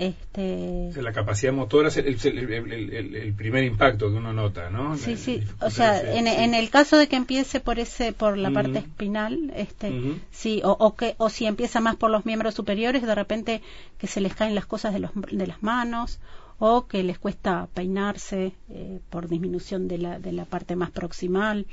Este, 0.00 0.90
la 1.02 1.12
capacidad 1.12 1.52
motora 1.52 1.88
es 1.88 1.98
el, 1.98 2.06
el- 2.06 3.14
el- 3.14 3.34
primer 3.34 3.64
impacto 3.64 4.08
que 4.08 4.14
uno 4.16 4.32
nota, 4.32 4.70
¿no? 4.70 4.96
sí, 4.96 5.18
sí. 5.18 5.42
O 5.60 5.68
sea, 5.68 6.00
en, 6.00 6.24
sí. 6.26 6.32
en 6.38 6.54
el 6.54 6.70
caso 6.70 6.96
de 6.96 7.06
que 7.06 7.16
empiece 7.16 7.60
por 7.60 7.78
ese, 7.78 8.14
por 8.14 8.38
la 8.38 8.50
parte 8.50 8.78
espinal, 8.78 9.52
este, 9.54 9.92
sí, 10.30 10.62
o, 10.64 10.70
o 10.72 10.94
que, 10.94 11.16
o 11.18 11.28
si 11.28 11.44
empieza 11.44 11.80
más 11.80 11.96
por 11.96 12.10
los 12.10 12.24
miembros 12.24 12.54
superiores, 12.54 13.02
de 13.02 13.14
repente 13.14 13.60
que 13.98 14.06
se 14.06 14.22
les 14.22 14.34
caen 14.34 14.54
las 14.54 14.64
cosas 14.64 14.94
de 14.94 15.00
los, 15.00 15.10
de 15.14 15.46
las 15.46 15.62
manos, 15.62 16.18
o 16.58 16.86
que 16.86 17.02
les 17.02 17.18
cuesta 17.18 17.68
peinarse 17.74 18.52
eh, 18.70 19.00
por 19.10 19.28
disminución 19.28 19.86
de 19.86 19.98
la, 19.98 20.18
de 20.18 20.32
la 20.32 20.46
parte 20.46 20.76
más 20.76 20.90
proximal. 20.90 21.66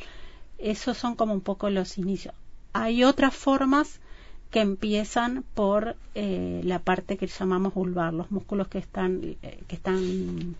Esos 0.57 0.97
son 0.97 1.15
como 1.15 1.33
un 1.33 1.41
poco 1.41 1.69
los 1.69 1.97
inicios. 1.97 2.35
Hay 2.73 3.05
otras 3.05 3.33
formas 3.33 4.01
que 4.51 4.61
empiezan 4.61 5.43
por 5.53 5.95
eh, 6.15 6.61
la 6.63 6.79
parte 6.79 7.17
que 7.17 7.27
llamamos 7.27 7.73
vulvar, 7.73 8.13
los 8.13 8.31
músculos 8.31 8.67
que 8.67 8.77
están 8.79 9.21
eh, 9.41 9.59
que 9.67 9.75
están 9.75 10.55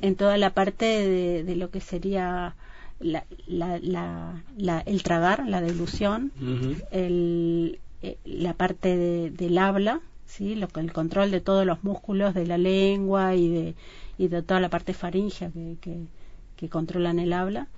en 0.00 0.14
toda 0.14 0.36
la 0.38 0.50
parte 0.50 0.84
de, 0.84 1.42
de 1.44 1.56
lo 1.56 1.70
que 1.70 1.80
sería 1.80 2.54
la, 3.00 3.24
la, 3.46 3.78
la- 3.80 4.42
la- 4.56 4.80
el 4.80 5.02
tragar, 5.02 5.46
la 5.48 5.60
delusión, 5.60 6.30
Ujú. 6.40 6.76
el, 6.92 7.80
eh, 8.02 8.18
la 8.24 8.54
parte 8.54 8.96
de- 8.96 9.30
del 9.30 9.58
habla, 9.58 10.00
sí, 10.26 10.54
lo 10.54 10.68
que 10.68 10.80
el 10.80 10.92
control 10.92 11.30
de 11.32 11.40
todos 11.40 11.66
los 11.66 11.82
músculos 11.82 12.34
de 12.34 12.46
la 12.46 12.58
lengua 12.58 13.34
y 13.34 13.48
de 13.48 13.74
y 14.18 14.26
de 14.28 14.42
toda 14.42 14.58
la 14.60 14.68
parte 14.68 14.94
faríngea 14.94 15.50
que, 15.50 15.76
que, 15.80 15.96
que 16.56 16.68
controlan 16.68 17.18
el 17.20 17.32
habla, 17.32 17.68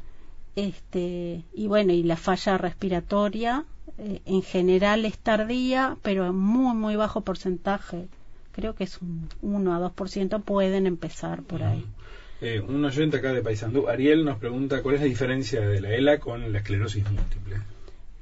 este 0.57 1.43
y 1.55 1.67
bueno 1.67 1.93
y 1.93 2.03
la 2.03 2.17
falla 2.17 2.59
respiratoria 2.59 3.65
eh, 4.03 4.23
en 4.25 4.43
general 4.43 5.05
es 5.05 5.19
tardía, 5.19 5.99
pero 6.01 6.27
en 6.27 6.35
muy, 6.35 6.75
muy 6.75 6.97
bajo 6.97 7.21
porcentaje. 7.21 8.09
Creo 8.53 8.75
que 8.75 8.85
es 8.85 9.01
un 9.03 9.29
1 9.43 9.75
a 9.75 9.79
2% 9.79 10.43
pueden 10.43 10.87
empezar 10.87 11.43
por 11.43 11.63
ahí. 11.63 11.85
Eh, 12.41 12.61
un 12.61 12.83
oyente 12.83 13.19
acá 13.19 13.35
de 13.35 13.43
Paysandú, 13.43 13.89
Ariel, 13.89 14.25
nos 14.25 14.39
pregunta 14.39 14.83
cuál 14.83 14.95
es 14.95 15.03
la 15.03 15.07
diferencia 15.07 15.61
de 15.61 15.83
la 15.83 15.91
ELA 15.91 16.19
con 16.19 16.51
la 16.51 16.59
esclerosis 16.59 17.05
múltiple. 17.11 17.57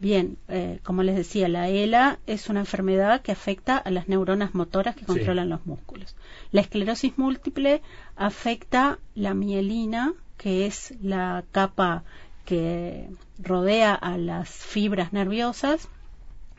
Bien, 0.01 0.37
eh, 0.49 0.81
como 0.83 1.05
les 1.05 1.15
decía, 1.15 1.47
la 1.49 1.69
ELA 1.69 2.19
es 2.27 2.49
una 2.49 2.61
enfermedad 2.61 3.23
que 3.23 3.31
afecta 3.31 3.77
a 3.77 3.91
las 3.93 4.09
neuronas 4.09 4.55
motoras 4.55 4.97
que 4.97 5.05
controlan 5.05 5.49
los 5.49 5.65
músculos. 5.65 6.17
La 6.51 6.61
esclerosis 6.61 7.17
múltiple 7.19 7.83
afecta 8.17 8.99
la 9.15 9.35
mielina, 9.35 10.15
que 10.37 10.67
es 10.67 10.95
la 11.01 11.45
capa 11.53 12.03
que 12.49 13.11
rodea 13.39 13.95
a 13.95 14.17
las 14.17 14.49
fibras 14.49 15.13
nerviosas, 15.13 15.87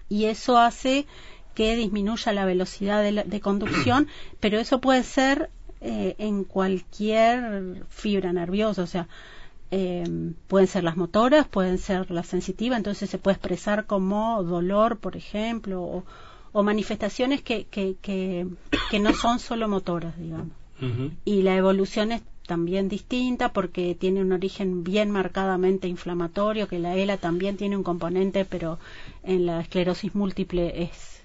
y 0.08 0.25
eso 0.25 0.60
hace 0.60 1.08
que 1.55 1.75
disminuya 1.75 2.31
la 2.31 2.46
velocidad 2.46 3.01
de, 3.01 3.41
conducción, 3.41 4.08
pero 4.39 4.60
eso 4.60 4.81
puede 4.81 5.01
ser 5.01 5.50
eh, 5.81 6.13
en 6.19 6.43
cualquier 6.43 7.86
fibra 7.89 8.31
nerviosa, 8.31 8.84
o 8.84 8.86
sea, 8.86 9.08
eh, 9.72 10.03
pueden 10.48 10.67
ser 10.67 10.84
las 10.84 10.96
motoras, 10.96 11.48
pueden 11.48 11.79
ser 11.79 12.12
las 12.12 12.27
sensitivas, 12.27 12.77
entonces 12.77 13.10
se 13.10 13.17
puede 13.17 13.38
expresar 13.38 13.88
como 13.88 14.43
dolor, 14.43 15.00
por 15.00 15.17
ejemplo, 15.17 16.03
o, 16.53 16.63
manifestaciones 16.63 17.41
que, 17.41 17.65
que, 17.65 17.96
que, 18.00 19.00
no 19.00 19.13
son 19.13 19.39
solo 19.39 19.67
motoras, 19.67 20.15
digamos. 20.19 20.50
Y 21.25 21.41
la 21.41 21.55
evolución 21.55 22.12
es 22.12 22.22
también 22.49 22.89
distinta 22.89 23.53
porque 23.53 23.93
tiene 23.93 24.21
un 24.21 24.31
origen 24.31 24.83
bien 24.83 25.11
marcadamente 25.11 25.87
inflamatorio, 25.87 26.67
que 26.67 26.79
la 26.79 26.95
ELA 26.95 27.17
también 27.17 27.57
tiene 27.57 27.77
un 27.77 27.83
componente, 27.83 28.43
pero 28.43 28.79
en 29.23 29.45
la 29.45 29.61
esclerosis 29.61 30.15
múltiple 30.15 30.81
es, 30.81 31.21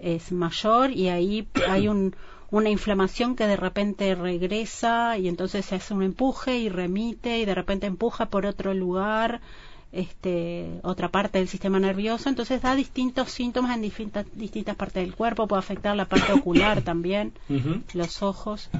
es 0.00 0.32
mayor 0.32 0.90
y 0.90 1.10
ahí 1.10 1.46
hay 1.68 1.88
un 1.88 2.16
una 2.50 2.70
inflamación 2.70 3.34
que 3.34 3.48
de 3.48 3.56
repente 3.56 4.14
regresa 4.14 5.18
y 5.18 5.26
entonces 5.26 5.66
se 5.66 5.74
hace 5.74 5.92
un 5.92 6.04
empuje 6.04 6.56
y 6.56 6.68
remite 6.68 7.38
y 7.38 7.44
de 7.44 7.54
repente 7.54 7.86
empuja 7.86 8.26
por 8.26 8.46
otro 8.46 8.72
lugar 8.74 9.40
este, 9.94 10.80
otra 10.82 11.08
parte 11.08 11.38
del 11.38 11.48
sistema 11.48 11.78
nervioso, 11.78 12.28
entonces 12.28 12.60
da 12.62 12.74
distintos 12.74 13.30
síntomas 13.30 13.76
en 13.76 13.82
distintas, 13.82 14.26
distintas 14.34 14.76
partes 14.76 15.04
del 15.04 15.14
cuerpo, 15.14 15.46
puede 15.46 15.60
afectar 15.60 15.94
la 15.96 16.06
parte 16.06 16.32
ocular 16.32 16.82
también, 16.82 17.32
los 17.92 18.22
ojos, 18.22 18.70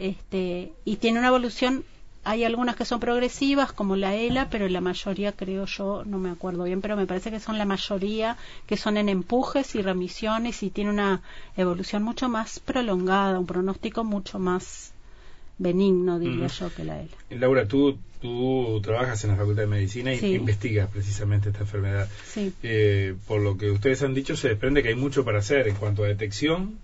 este, 0.00 0.72
y 0.84 0.96
tiene 0.96 1.18
una 1.18 1.28
evolución 1.28 1.84
hay 2.22 2.44
algunas 2.44 2.76
que 2.76 2.84
son 2.84 3.00
progresivas, 3.00 3.72
como 3.72 3.96
la 3.96 4.14
ELA, 4.14 4.48
pero 4.50 4.68
la 4.68 4.80
mayoría, 4.80 5.32
creo 5.32 5.64
yo, 5.64 6.04
no 6.04 6.18
me 6.18 6.30
acuerdo 6.30 6.64
bien, 6.64 6.82
pero 6.82 6.96
me 6.96 7.06
parece 7.06 7.30
que 7.30 7.40
son 7.40 7.56
la 7.56 7.64
mayoría 7.64 8.36
que 8.66 8.76
son 8.76 8.96
en 8.98 9.08
empujes 9.08 9.74
y 9.74 9.82
remisiones 9.82 10.62
y 10.62 10.70
tiene 10.70 10.90
una 10.90 11.22
evolución 11.56 12.02
mucho 12.02 12.28
más 12.28 12.60
prolongada, 12.60 13.38
un 13.38 13.46
pronóstico 13.46 14.04
mucho 14.04 14.38
más 14.38 14.92
benigno, 15.56 16.18
diría 16.18 16.46
yo, 16.48 16.74
que 16.74 16.84
la 16.84 17.00
ELA. 17.00 17.16
Laura, 17.30 17.66
tú, 17.66 17.98
tú 18.20 18.80
trabajas 18.82 19.24
en 19.24 19.30
la 19.30 19.36
Facultad 19.36 19.62
de 19.62 19.68
Medicina 19.68 20.12
y 20.14 20.34
investigas 20.34 20.90
precisamente 20.90 21.48
esta 21.50 21.60
enfermedad. 21.60 22.08
Sí. 22.26 22.52
Eh, 22.62 23.14
por 23.26 23.40
lo 23.40 23.56
que 23.56 23.70
ustedes 23.70 24.02
han 24.02 24.14
dicho, 24.14 24.36
se 24.36 24.48
desprende 24.48 24.82
que 24.82 24.90
hay 24.90 24.94
mucho 24.94 25.24
para 25.24 25.38
hacer 25.38 25.68
en 25.68 25.74
cuanto 25.74 26.04
a 26.04 26.08
detección, 26.08 26.78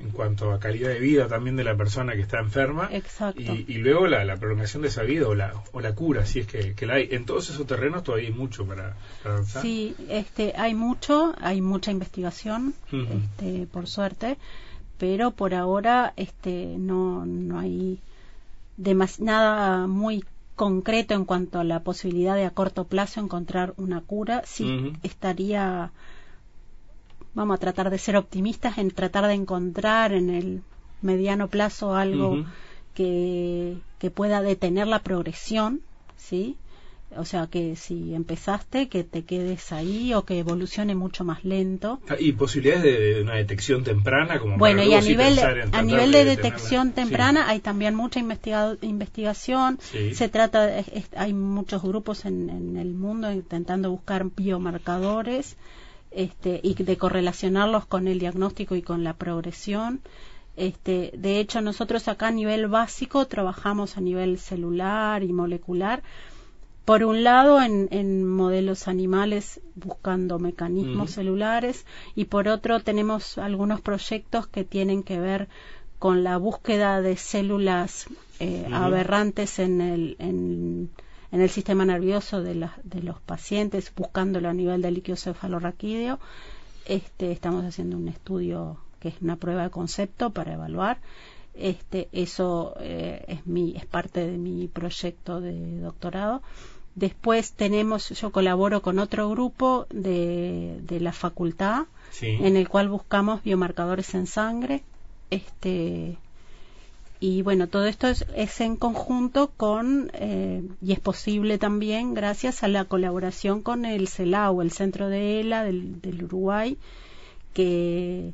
en 0.00 0.10
cuanto 0.10 0.52
a 0.52 0.58
calidad 0.58 0.88
de 0.88 0.98
vida 0.98 1.28
también 1.28 1.56
de 1.56 1.64
la 1.64 1.76
persona 1.76 2.14
que 2.14 2.22
está 2.22 2.38
enferma. 2.40 2.88
Exacto. 2.92 3.40
Y, 3.40 3.74
luego 3.74 4.06
la, 4.06 4.36
prolongación 4.36 4.82
de 4.82 4.88
esa 4.88 5.02
vida 5.02 5.28
o 5.28 5.34
la, 5.34 5.52
o 5.72 5.80
la 5.80 5.94
cura, 5.94 6.24
si 6.24 6.40
es 6.40 6.46
que, 6.46 6.86
la 6.86 6.94
hay. 6.94 7.08
En 7.10 7.26
todos 7.26 7.50
esos 7.50 7.66
terrenos 7.66 8.02
todavía 8.02 8.28
hay 8.28 8.34
mucho 8.34 8.66
para, 8.66 8.96
avanzar. 9.24 9.62
Sí, 9.62 9.94
este, 10.08 10.54
hay 10.56 10.74
mucho, 10.74 11.34
hay 11.40 11.60
mucha 11.60 11.90
investigación, 11.90 12.74
este, 12.90 13.66
por 13.66 13.86
suerte, 13.86 14.38
pero 14.98 15.32
por 15.32 15.54
ahora 15.54 16.14
este, 16.16 16.76
no, 16.78 17.26
no 17.26 17.58
hay 17.58 17.98
nada 19.18 19.86
muy 19.86 20.24
concreto 20.56 21.14
en 21.14 21.24
cuanto 21.24 21.58
a 21.58 21.64
la 21.64 21.80
posibilidad 21.80 22.36
de 22.36 22.44
a 22.44 22.50
corto 22.50 22.84
plazo 22.84 23.20
encontrar 23.20 23.74
una 23.76 24.00
cura. 24.00 24.42
Sí 24.44 24.92
estaría 25.02 25.90
vamos 27.34 27.56
a 27.56 27.58
tratar 27.58 27.90
de 27.90 27.98
ser 27.98 28.16
optimistas 28.16 28.78
en 28.78 28.90
tratar 28.90 29.26
de 29.26 29.34
encontrar 29.34 30.12
en 30.12 30.30
el 30.30 30.62
mediano 31.02 31.48
plazo 31.48 31.94
algo 31.94 32.44
que, 32.94 33.76
que 33.98 34.10
pueda 34.10 34.42
detener 34.42 34.86
la 34.86 35.00
progresión, 35.00 35.80
¿sí? 36.16 36.56
O 37.16 37.24
sea, 37.24 37.48
que 37.48 37.74
si 37.74 38.14
empezaste, 38.14 38.88
que 38.88 39.02
te 39.02 39.24
quedes 39.24 39.72
ahí 39.72 40.14
o 40.14 40.24
que 40.24 40.38
evolucione 40.38 40.94
mucho 40.94 41.24
más 41.24 41.44
lento. 41.44 42.00
Ah, 42.08 42.14
¿Y 42.16 42.32
posibilidades 42.32 42.84
de, 42.84 43.22
una 43.22 43.34
detección 43.34 43.82
temprana? 43.82 44.38
Como 44.38 44.58
bueno, 44.58 44.84
y 44.84 44.94
a 44.94 45.00
nivel, 45.00 45.36
a 45.40 45.82
nivel 45.82 46.12
de, 46.12 46.24
detección 46.24 46.92
temprana 46.92 47.48
hay 47.48 47.58
también 47.58 47.96
mucha 47.96 48.20
investigación. 48.20 49.80
Se 50.12 50.28
trata, 50.28 50.84
hay 51.16 51.32
muchos 51.32 51.82
grupos 51.82 52.24
en, 52.26 52.48
en 52.48 52.76
el 52.76 52.94
mundo 52.94 53.32
intentando 53.32 53.90
buscar 53.90 54.26
biomarcadores 54.36 55.56
este, 56.10 56.60
y 56.62 56.74
de 56.74 56.96
correlacionarlos 56.96 57.86
con 57.86 58.08
el 58.08 58.18
diagnóstico 58.18 58.74
y 58.74 58.82
con 58.82 59.04
la 59.04 59.14
progresión. 59.14 60.00
Este, 60.56 61.12
de 61.16 61.40
hecho, 61.40 61.60
nosotros 61.60 62.08
acá 62.08 62.28
a 62.28 62.32
nivel 62.32 62.66
básico 62.68 63.26
trabajamos 63.26 63.96
a 63.96 64.00
nivel 64.00 64.38
celular 64.38 65.22
y 65.22 65.32
molecular. 65.32 66.02
Por 66.84 67.04
un 67.04 67.22
lado, 67.22 67.62
en, 67.62 68.26
modelos 68.28 68.88
animales 68.88 69.60
buscando 69.76 70.38
mecanismos 70.38 71.12
celulares 71.12 71.86
y 72.16 72.24
por 72.24 72.48
otro 72.48 72.80
tenemos 72.80 73.38
algunos 73.38 73.80
proyectos 73.80 74.48
que 74.48 74.64
tienen 74.64 75.04
que 75.04 75.20
ver 75.20 75.48
con 76.00 76.24
la 76.24 76.36
búsqueda 76.36 77.00
de 77.00 77.16
células 77.16 78.06
eh, 78.40 78.66
aberrantes 78.72 79.58
en 79.58 79.80
el, 79.80 80.16
en, 80.18 80.90
en 81.32 81.40
el 81.40 81.50
sistema 81.50 81.84
nervioso 81.84 82.42
de, 82.42 82.68
de 82.82 83.02
los 83.02 83.20
pacientes, 83.20 83.92
buscándolo 83.94 84.48
a 84.48 84.54
nivel 84.54 84.82
del 84.82 84.94
líquido 84.94 85.16
cefalorraquídeo. 85.16 86.18
Este, 86.86 87.30
estamos 87.30 87.64
haciendo 87.64 87.96
un 87.96 88.08
estudio 88.08 88.78
que 88.98 89.08
es 89.08 89.14
una 89.20 89.36
prueba 89.36 89.62
de 89.62 89.70
concepto 89.70 90.30
para 90.30 90.54
evaluar. 90.54 90.98
Este, 91.54 92.08
eso 92.12 92.74
eh, 92.80 93.24
es, 93.28 93.46
mi, 93.46 93.76
es 93.76 93.86
parte 93.86 94.26
de 94.26 94.38
mi 94.38 94.68
proyecto 94.68 95.40
de 95.40 95.80
doctorado. 95.80 96.42
Después 96.94 97.52
tenemos, 97.52 98.08
yo 98.10 98.32
colaboro 98.32 98.82
con 98.82 98.98
otro 98.98 99.30
grupo 99.30 99.86
de, 99.90 100.80
de 100.82 101.00
la 101.00 101.12
facultad, 101.12 101.84
en 102.20 102.56
el 102.56 102.68
cual 102.68 102.88
buscamos 102.88 103.42
biomarcadores 103.42 104.14
en 104.14 104.26
sangre. 104.26 104.82
Este, 105.30 106.18
y 107.20 107.42
bueno, 107.42 107.68
todo 107.68 107.84
esto 107.84 108.08
es, 108.08 108.60
en 108.62 108.76
conjunto 108.76 109.52
con, 109.54 110.10
eh, 110.14 110.66
y 110.80 110.92
es 110.92 111.00
posible 111.00 111.58
también 111.58 112.14
gracias 112.14 112.62
a 112.62 112.68
la 112.68 112.86
colaboración 112.86 113.60
con 113.60 113.84
el 113.84 114.08
CELAU, 114.08 114.62
el 114.62 114.72
Centro 114.72 115.08
de 115.08 115.40
ELA 115.40 115.64
del, 115.64 116.24
Uruguay, 116.24 116.78
que 117.52 118.32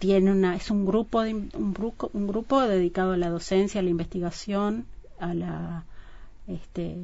tiene 0.00 0.32
una, 0.32 0.56
es 0.56 0.68
un 0.72 0.84
grupo, 0.84 1.22
de, 1.22 1.34
un, 1.34 1.72
grupo, 1.72 2.10
un 2.12 2.26
grupo 2.26 2.60
dedicado 2.62 3.12
a 3.12 3.16
la 3.16 3.30
docencia, 3.30 3.80
a 3.80 3.84
la 3.84 3.90
investigación, 3.90 4.84
a 5.20 5.32
la, 5.32 5.84
este, 6.48 6.96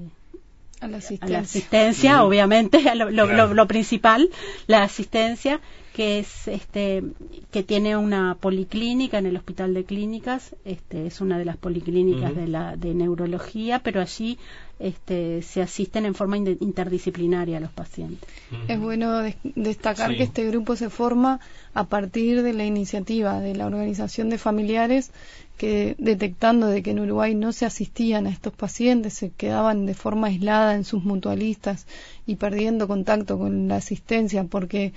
a 0.83 0.89
la 0.89 1.39
asistencia, 1.39 2.17
a 2.17 2.25
obviamente, 2.25 2.83
lo, 2.95 3.11
lo, 3.11 3.55
lo, 3.55 3.67
principal, 3.67 4.29
la 4.67 4.83
asistencia, 4.83 5.61
que 5.93 6.19
es 6.19 6.49
este 6.49 7.03
que 7.51 7.63
tiene 7.63 7.97
una 7.97 8.35
policlínica 8.41 9.19
en 9.19 9.27
el 9.27 9.37
Hospital 9.37 9.75
de 9.75 9.85
Clínicas, 9.85 10.57
este 10.65 11.07
es 11.07 11.21
una 11.21 11.39
de 11.39 11.45
las 11.45 11.57
policlínicas 11.57 12.35
de 12.35 12.49
la 12.49 12.77
de 12.77 12.95
neurología, 12.95 13.79
pero 13.79 14.01
allí 14.01 14.39
este, 14.83 15.43
se 15.43 15.63
asisten 15.63 16.07
en 16.07 16.15
forma 16.15 16.37
interdisciplinaria 16.37 17.59
a 17.59 17.61
los 17.61 17.71
pacientes. 17.71 18.29
Es 18.67 18.81
bueno 18.81 19.23
destacar 19.55 20.17
que 20.17 20.25
este 20.25 20.45
grupo 20.49 20.75
se 20.75 20.91
forma 20.91 21.39
a 21.73 21.85
partir 21.85 22.43
de 22.43 22.53
la 22.53 22.65
iniciativa 22.65 23.39
de 23.41 23.55
la 23.55 23.67
organización 23.67 24.29
de 24.29 24.39
familiares 24.39 25.13
que 25.57 25.95
detectando 25.99 26.67
de 26.67 26.83
que 26.83 26.91
en 26.91 27.01
Uruguay 27.01 27.35
no 27.35 27.53
se 27.53 27.67
asistían 27.67 28.27
a 28.27 28.31
estos 28.31 28.53
pacientes, 28.53 29.15
se 29.15 29.31
quedaban 29.31 29.87
de 29.87 29.95
forma 29.95 30.29
aislada 30.29 30.75
en 30.75 30.85
sus 30.85 31.05
mutualistas 31.05 31.87
y 32.27 32.37
perdiendo 32.37 32.89
contacto 32.89 33.39
con 33.39 33.69
la 33.69 33.77
asistencia 33.77 34.45
porque 34.45 34.93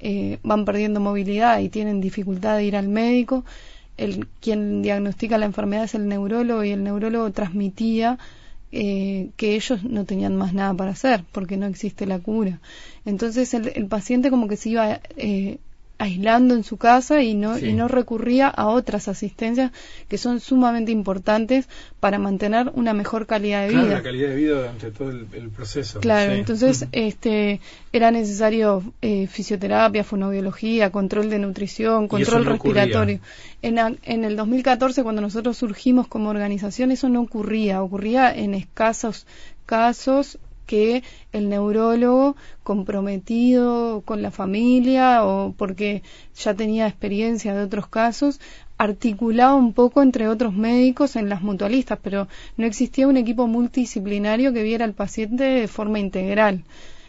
eh, 0.00 0.38
van 0.42 0.64
perdiendo 0.64 1.00
movilidad 1.00 1.60
y 1.60 1.68
tienen 1.68 2.00
dificultad 2.00 2.56
de 2.56 2.64
ir 2.64 2.76
al 2.76 2.88
médico. 2.88 3.44
El, 3.96 4.26
quien 4.40 4.82
diagnostica 4.82 5.36
la 5.36 5.46
enfermedad 5.46 5.84
es 5.84 5.94
el 5.94 6.08
neurólogo 6.08 6.64
y 6.64 6.70
el 6.70 6.82
neurólogo 6.82 7.30
transmitía 7.32 8.18
eh, 8.72 9.30
que 9.36 9.56
ellos 9.56 9.82
no 9.84 10.04
tenían 10.04 10.36
más 10.36 10.54
nada 10.54 10.72
para 10.74 10.92
hacer 10.92 11.24
porque 11.32 11.56
no 11.56 11.66
existe 11.66 12.06
la 12.06 12.18
cura. 12.18 12.60
Entonces 13.04 13.52
el, 13.52 13.86
paciente 13.86 14.30
como 14.30 14.48
que 14.48 14.56
se 14.56 14.70
iba 14.70 15.00
eh, 15.16 15.58
aislando 16.00 16.54
en 16.54 16.64
su 16.64 16.78
casa 16.78 17.22
y 17.22 17.34
no, 17.34 17.58
y 17.58 17.74
no 17.74 17.86
recurría 17.86 18.48
a 18.48 18.68
otras 18.68 19.06
asistencias 19.06 19.70
que 20.08 20.16
son 20.16 20.40
sumamente 20.40 20.90
importantes 20.90 21.68
para 22.00 22.18
mantener 22.18 22.72
una 22.74 22.94
mejor 22.94 23.26
calidad 23.26 23.68
de 23.68 23.74
vida. 23.74 23.84
la 23.84 24.02
calidad 24.02 24.30
de 24.30 24.34
vida 24.34 24.56
durante 24.60 24.90
todo 24.92 25.10
el, 25.10 25.50
proceso. 25.50 26.00
Claro, 26.00 26.32
entonces 26.32 26.86
este, 26.92 27.60
era 27.92 28.10
necesario 28.10 28.82
eh, 29.02 29.26
fisioterapia, 29.26 30.02
fonobiología, 30.02 30.90
control 30.90 31.28
de 31.28 31.38
nutrición, 31.38 32.08
control 32.08 32.46
respiratorio. 32.46 33.20
En, 33.60 33.78
en 33.78 34.24
el 34.24 34.36
2014, 34.36 35.02
cuando 35.02 35.20
nosotros 35.20 35.58
surgimos 35.58 36.08
como 36.08 36.30
organización, 36.30 36.92
eso 36.92 37.10
no 37.10 37.20
ocurría, 37.20 37.82
ocurría 37.82 38.34
en 38.34 38.54
escasos 38.54 39.26
casos 39.66 40.38
que 40.70 41.02
el 41.32 41.48
neurólogo 41.48 42.36
comprometido 42.62 44.02
con 44.02 44.22
la 44.22 44.30
familia 44.30 45.24
o 45.26 45.52
porque 45.58 46.04
ya 46.36 46.54
tenía 46.54 46.86
experiencia 46.86 47.56
de 47.56 47.64
otros 47.64 47.88
casos 47.88 48.38
articulaba 48.78 49.56
un 49.56 49.72
poco 49.72 50.00
entre 50.00 50.28
otros 50.28 50.54
médicos 50.54 51.16
en 51.16 51.28
las 51.28 51.42
mutualistas, 51.42 51.98
pero 52.00 52.28
no 52.56 52.66
existía 52.66 53.08
un 53.08 53.16
equipo 53.16 53.48
multidisciplinario 53.48 54.52
que 54.52 54.62
viera 54.62 54.84
al 54.84 54.94
paciente 54.94 55.42
de 55.42 55.66
forma 55.66 55.98
integral. 55.98 56.62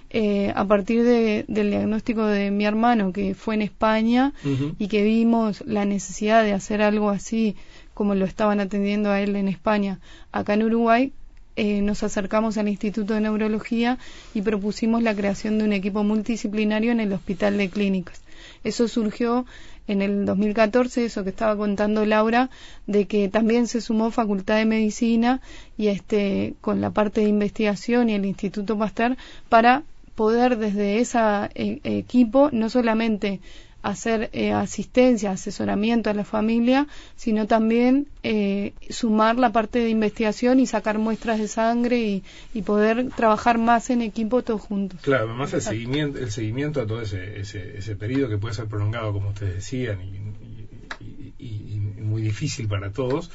Eh, 0.10 0.52
a 0.56 0.66
partir 0.66 1.04
del 1.04 1.70
diagnóstico 1.70 2.26
de 2.26 2.50
mi 2.50 2.66
hermano, 2.66 3.14
que 3.14 3.36
fue 3.36 3.54
en 3.54 3.62
España, 3.62 4.34
y 4.80 4.88
que 4.88 5.04
vimos 5.04 5.64
la 5.68 5.86
necesidad 5.86 6.44
de 6.44 6.54
hacer 6.54 6.82
algo 6.82 7.10
así 7.10 7.56
como 7.94 8.16
lo 8.16 8.26
estaban 8.26 8.60
atendiendo 8.60 9.12
a 9.12 9.22
él 9.22 9.36
en 9.36 9.48
España, 9.48 10.00
acá 10.32 10.56
en 10.56 10.64
Uruguay, 10.64 11.14
eh, 11.56 11.82
nos 11.82 12.04
acercamos 12.04 12.58
al 12.58 12.70
Instituto 12.70 13.14
de 13.14 13.22
Neurología 13.22 13.98
y 14.34 14.42
propusimos 14.42 15.04
la 15.04 15.16
creación 15.16 15.58
de 15.58 15.66
un 15.66 15.74
equipo 15.74 16.04
multidisciplinario 16.04 16.92
en 16.92 17.00
el 17.00 17.14
Hospital 17.14 17.58
de 17.58 17.70
Clínicas. 17.70 18.22
Eso 18.64 18.88
surgió 18.88 19.46
en 19.88 20.02
el 20.02 20.26
2014, 20.26 21.06
eso 21.06 21.24
que 21.24 21.32
estaba 21.32 21.58
contando 21.58 22.06
Laura, 22.06 22.50
de 22.88 23.06
que 23.06 23.28
también 23.28 23.68
se 23.68 23.82
sumó 23.82 24.12
Facultad 24.12 24.58
de 24.58 24.66
Medicina 24.66 25.42
y 25.78 25.88
este 25.88 26.54
con 26.62 26.82
la 26.82 26.92
parte 26.92 27.22
de 27.22 27.28
investigación 27.28 28.10
y 28.10 28.14
el 28.14 28.26
Instituto 28.26 28.78
Pasteur 28.78 29.18
para 29.50 29.84
poder 30.16 30.58
desde 30.58 31.00
ese 31.00 31.20
eh, 31.56 31.80
equipo 31.84 32.50
no 32.52 32.70
solamente 32.70 33.42
hacer 33.82 34.30
eh, 34.34 34.52
asistencia, 34.52 35.32
asesoramiento 35.32 36.10
a 36.10 36.14
la 36.14 36.24
familia, 36.24 36.88
sino 37.16 37.48
también 37.48 38.08
eh, 38.24 38.74
sumar 38.90 39.38
la 39.38 39.52
parte 39.52 39.80
de 39.80 39.90
investigación 39.90 40.60
y 40.60 40.66
sacar 40.66 41.00
muestras 41.00 41.40
de 41.40 41.48
sangre 41.48 42.22
y, 42.54 42.62
poder 42.62 43.10
trabajar 43.16 43.58
más 43.58 43.90
en 43.90 44.02
equipo 44.04 44.44
todos 44.44 44.62
juntos. 44.62 45.00
Claro, 45.02 45.30
además 45.30 45.52
el 45.54 45.62
seguimiento, 45.62 46.20
el 46.20 46.32
seguimiento 46.32 46.80
a 46.80 46.86
todo 46.86 47.02
ese, 47.02 47.40
ese, 47.40 47.80
ese 47.80 47.96
periodo 47.96 48.30
que 48.30 48.38
puede 48.38 48.54
ser 48.54 48.68
prolongado, 48.68 49.12
como 49.14 49.30
ustedes 49.30 49.56
decían, 49.56 50.00
y, 50.02 51.34
y 51.40 51.80
muy 51.80 52.22
difícil 52.22 52.68
para 52.68 52.92
todos, 52.92 53.32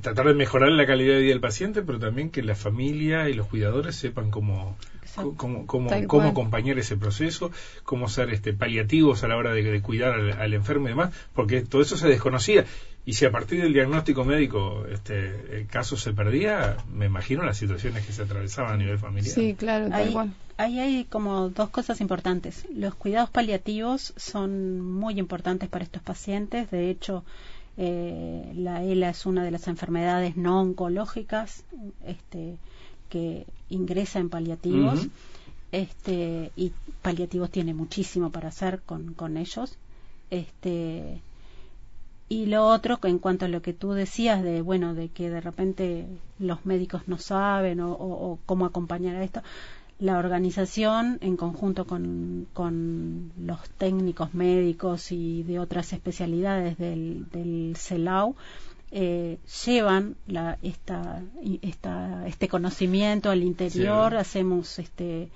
tratar 0.00 0.26
de 0.26 0.34
mejorar 0.34 0.72
la 0.72 0.86
calidad 0.86 1.14
de 1.14 1.20
vida 1.20 1.30
del 1.30 1.40
paciente, 1.40 1.82
pero 1.82 1.98
también 1.98 2.30
que 2.30 2.42
la 2.42 2.54
familia 2.54 3.28
y 3.28 3.34
los 3.34 3.46
cuidadores 3.46 3.96
sepan 3.96 4.30
cómo 4.30 4.76
cómo, 5.36 5.66
cómo, 5.66 5.90
acompañar 6.28 6.78
ese 6.78 6.96
proceso, 6.96 7.50
cómo 7.82 8.08
ser 8.08 8.30
este, 8.30 8.52
paliativos 8.52 9.24
a 9.24 9.28
la 9.28 9.36
hora 9.36 9.52
de, 9.52 9.80
cuidar 9.82 10.14
al, 10.14 10.54
enfermo 10.54 10.86
y 10.86 10.90
demás, 10.90 11.14
porque 11.34 11.62
todo 11.62 11.82
eso 11.82 11.96
se 11.96 12.08
desconocía. 12.08 12.64
Y 13.06 13.14
si 13.14 13.26
a 13.26 13.30
partir 13.30 13.62
del 13.62 13.74
diagnóstico 13.74 14.24
médico 14.24 14.86
este 14.90 15.58
el 15.58 15.66
caso 15.66 15.96
se 15.96 16.14
perdía, 16.14 16.78
me 16.90 17.06
imagino 17.06 17.42
las 17.42 17.58
situaciones 17.58 18.06
que 18.06 18.12
se 18.12 18.22
atravesaban 18.22 18.72
a 18.72 18.76
nivel 18.76 18.98
familiar. 18.98 19.34
Sí, 19.34 19.54
claro, 19.54 19.88
Ahí 20.56 20.78
hay 20.78 21.04
como 21.04 21.48
dos 21.48 21.70
cosas 21.70 22.00
importantes. 22.00 22.64
Los 22.72 22.94
cuidados 22.94 23.28
paliativos 23.28 24.14
son 24.16 24.80
muy 24.80 25.18
importantes 25.18 25.68
para 25.68 25.84
estos 25.84 26.00
pacientes. 26.00 26.70
De 26.70 26.90
hecho, 26.90 27.24
eh, 27.76 28.52
la 28.54 28.84
ELA 28.84 29.10
es 29.10 29.26
una 29.26 29.42
de 29.42 29.50
las 29.50 29.66
enfermedades 29.66 30.36
no 30.36 30.60
oncológicas 30.60 31.64
este, 32.06 32.56
que 33.08 33.46
ingresa 33.74 34.18
en 34.18 34.30
paliativos. 34.30 35.08
este, 35.72 36.52
y 36.56 36.72
paliativos 37.02 37.50
tiene 37.50 37.74
muchísimo 37.74 38.30
para 38.30 38.48
hacer 38.48 38.80
con, 38.82 39.14
con 39.14 39.36
ellos. 39.36 39.76
Este, 40.30 41.20
y 42.28 42.46
lo 42.46 42.66
otro, 42.66 42.98
en 43.02 43.18
cuanto 43.18 43.44
a 43.44 43.48
lo 43.48 43.60
que 43.60 43.72
tú 43.72 43.92
decías 43.92 44.42
de, 44.42 44.62
bueno, 44.62 44.94
de 44.94 45.08
que 45.08 45.30
de 45.30 45.40
repente 45.40 46.06
los 46.38 46.64
médicos 46.64 47.02
no 47.06 47.18
saben 47.18 47.80
o, 47.80 48.38
cómo 48.46 48.64
acompañar 48.64 49.16
a 49.16 49.24
esto, 49.24 49.42
la 49.98 50.18
organización 50.18 51.18
en 51.20 51.36
conjunto 51.36 51.86
con, 51.86 52.46
con, 52.52 53.30
los 53.38 53.68
técnicos 53.78 54.34
médicos 54.34 55.12
y 55.12 55.42
de 55.44 55.58
otras 55.58 55.92
especialidades 55.92 56.78
del, 56.78 57.28
del 57.30 57.74
CELAU 57.76 58.34
eh, 58.96 59.38
llevan 59.66 60.14
la, 60.28 60.56
esta, 60.62 61.20
esta, 61.62 62.28
este 62.28 62.46
conocimiento 62.46 63.28
al 63.28 63.42
interior, 63.42 64.16
hacemos 64.16 64.78
este, 64.78 65.28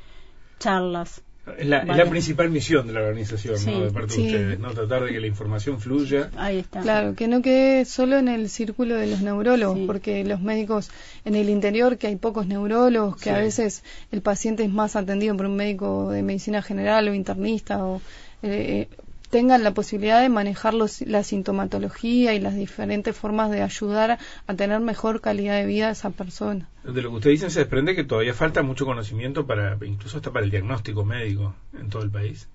charlas. 0.61 1.23
Es 1.59 1.67
la, 1.67 1.83
la, 1.83 2.09
principal 2.09 2.51
misión 2.51 2.87
de 2.87 2.93
la 2.93 3.01
organización, 3.01 3.57
¿no? 3.67 3.81
de 3.81 3.91
parte 3.91 4.15
de 4.15 4.23
ustedes, 4.23 4.61
¿no? 4.61 4.71
Tratar 4.75 5.05
de 5.05 5.13
que 5.13 5.19
la 5.19 5.27
información 5.27 5.81
fluya. 5.81 6.31
Ahí 6.37 6.59
está. 6.59 6.83
Claro, 6.83 7.15
que 7.17 7.27
no 7.27 7.43
quede 7.43 7.85
solo 7.85 8.19
en 8.19 8.29
el 8.29 8.49
círculo 8.49 8.95
de 8.95 9.09
los 9.09 9.23
neurólogos, 9.23 9.79
porque 9.87 10.23
los 10.25 10.41
médicos 10.41 10.91
en 11.25 11.35
el 11.35 11.49
interior, 11.49 11.99
que 11.99 12.07
hay 12.07 12.17
pocos 12.17 12.47
neurólogos, 12.47 13.21
que 13.21 13.31
a 13.31 13.39
veces 13.39 13.83
el 14.13 14.21
paciente 14.21 14.63
es 14.63 14.71
más 14.71 14.95
atendido 14.95 15.37
por 15.37 15.47
un 15.47 15.57
médico 15.57 16.11
de 16.11 16.23
medicina 16.23 16.63
general 16.63 17.09
o 17.09 17.15
internista 17.15 17.85
o 17.85 18.03
eh, 18.43 18.89
eh 18.93 19.08
tengan 19.31 19.63
la 19.63 19.73
posibilidad 19.73 20.21
de 20.21 20.29
manejar 20.29 20.75
la 20.75 21.23
sintomatología 21.23 22.35
y 22.35 22.41
las 22.41 22.55
diferentes 22.55 23.17
formas 23.17 23.51
de 23.51 23.63
ayudar 23.63 24.19
a 24.47 24.55
tener 24.55 24.81
mejor 24.81 25.21
calidad 25.21 25.57
de 25.57 25.67
vida 25.67 25.89
a 25.89 25.93
esa 25.93 26.11
persona. 26.11 26.69
De 26.85 27.03
lo 27.03 27.11
que 27.11 27.17
usted 27.17 27.31
dice 27.31 27.51
se 27.51 27.61
desprende 27.61 27.95
que 27.95 28.05
todavía 28.05 28.35
falta 28.35 28.63
mucho 28.63 28.87
conocimiento 28.87 29.47
para, 29.47 29.77
incluso 29.85 30.17
hasta 30.19 30.33
para 30.33 30.45
el 30.45 30.51
diagnóstico 30.51 31.05
médico 31.05 31.55
en 31.79 31.89
todo 31.89 32.03
el 32.03 32.11
país. 32.11 32.49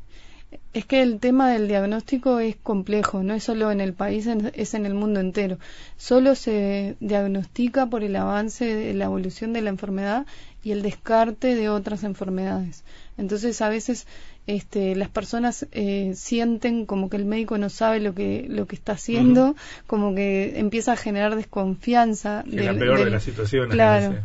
Es 0.74 0.86
que 0.86 1.02
el 1.02 1.20
tema 1.20 1.50
del 1.50 1.68
diagnóstico 1.68 2.40
es 2.40 2.56
complejo, 2.56 3.24
no 3.24 3.34
es 3.34 3.44
solo 3.44 3.72
en 3.72 3.82
el 3.82 3.94
país, 3.94 4.28
es 4.28 4.74
en 4.76 4.86
el 4.86 4.94
mundo 4.94 5.20
entero. 5.20 5.58
Solo 5.98 6.36
se 6.36 6.96
diagnostica 7.00 7.88
por 7.88 8.04
el 8.04 8.16
avance 8.16 8.66
de 8.66 8.94
la 8.94 9.06
evolución 9.06 9.54
de 9.54 9.62
la 9.62 9.70
enfermedad 9.70 10.28
y 10.64 10.72
el 10.72 10.82
descarte 10.82 11.56
de 11.56 11.70
otras 11.70 12.04
enfermedades. 12.04 12.84
Entonces, 13.18 13.62
a 13.62 13.70
veces 13.70 14.08
este, 14.48 14.96
las 14.96 15.10
personas 15.10 15.68
eh, 15.72 16.14
sienten 16.16 16.86
como 16.86 17.10
que 17.10 17.18
el 17.18 17.26
médico 17.26 17.58
no 17.58 17.70
sabe 17.70 18.00
lo 18.00 18.14
que, 18.14 18.46
lo 18.50 18.66
que 18.66 18.76
está 18.76 18.94
haciendo, 18.94 19.56
como 19.88 20.16
que 20.16 20.60
empieza 20.60 20.94
a 20.94 20.96
generar 20.96 21.36
desconfianza. 21.36 22.44
de 22.46 22.64
la 22.64 22.74
peor 22.74 23.04
de 23.04 23.12
las 23.12 23.24
situaciones. 23.24 23.72
Claro. 23.72 24.16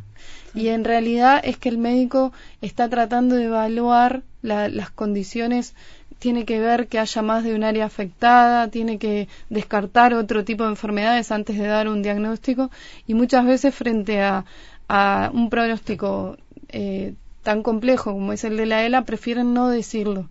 Y 0.55 0.69
en 0.69 0.85
realidad 0.85 1.41
es 1.45 1.59
que 1.59 1.69
el 1.69 1.79
médico 1.79 2.33
está 2.63 2.89
tratando 2.89 3.37
de 3.37 3.45
evaluar 3.45 4.23
las 4.43 4.91
condiciones 4.91 5.75
tiene 6.19 6.45
que 6.45 6.59
ver 6.59 6.89
que 6.89 6.99
haya 6.99 7.23
más 7.23 7.45
de 7.45 7.55
un 7.55 7.63
área 7.63 7.85
afectada, 7.85 8.69
tiene 8.69 8.99
que 8.99 9.29
descartar 9.51 10.15
otro 10.15 10.45
tipo 10.45 10.65
de 10.65 10.71
enfermedades 10.71 11.31
antes 11.31 11.57
de 11.57 11.67
dar 11.67 11.89
un 11.89 12.03
diagnóstico 12.03 12.71
y 13.07 13.15
muchas 13.15 13.47
veces 13.47 13.75
frente 13.75 14.21
a, 14.21 14.45
a 14.89 15.31
un 15.33 15.51
pronóstico 15.51 16.37
eh, 16.69 17.15
tan 17.43 17.63
complejo 17.63 18.13
como 18.13 18.33
es 18.33 18.45
el 18.45 18.57
de 18.57 18.67
la 18.67 18.85
ELA, 18.85 19.05
prefieren 19.05 19.55
no 19.55 19.69
decirlo 19.69 20.29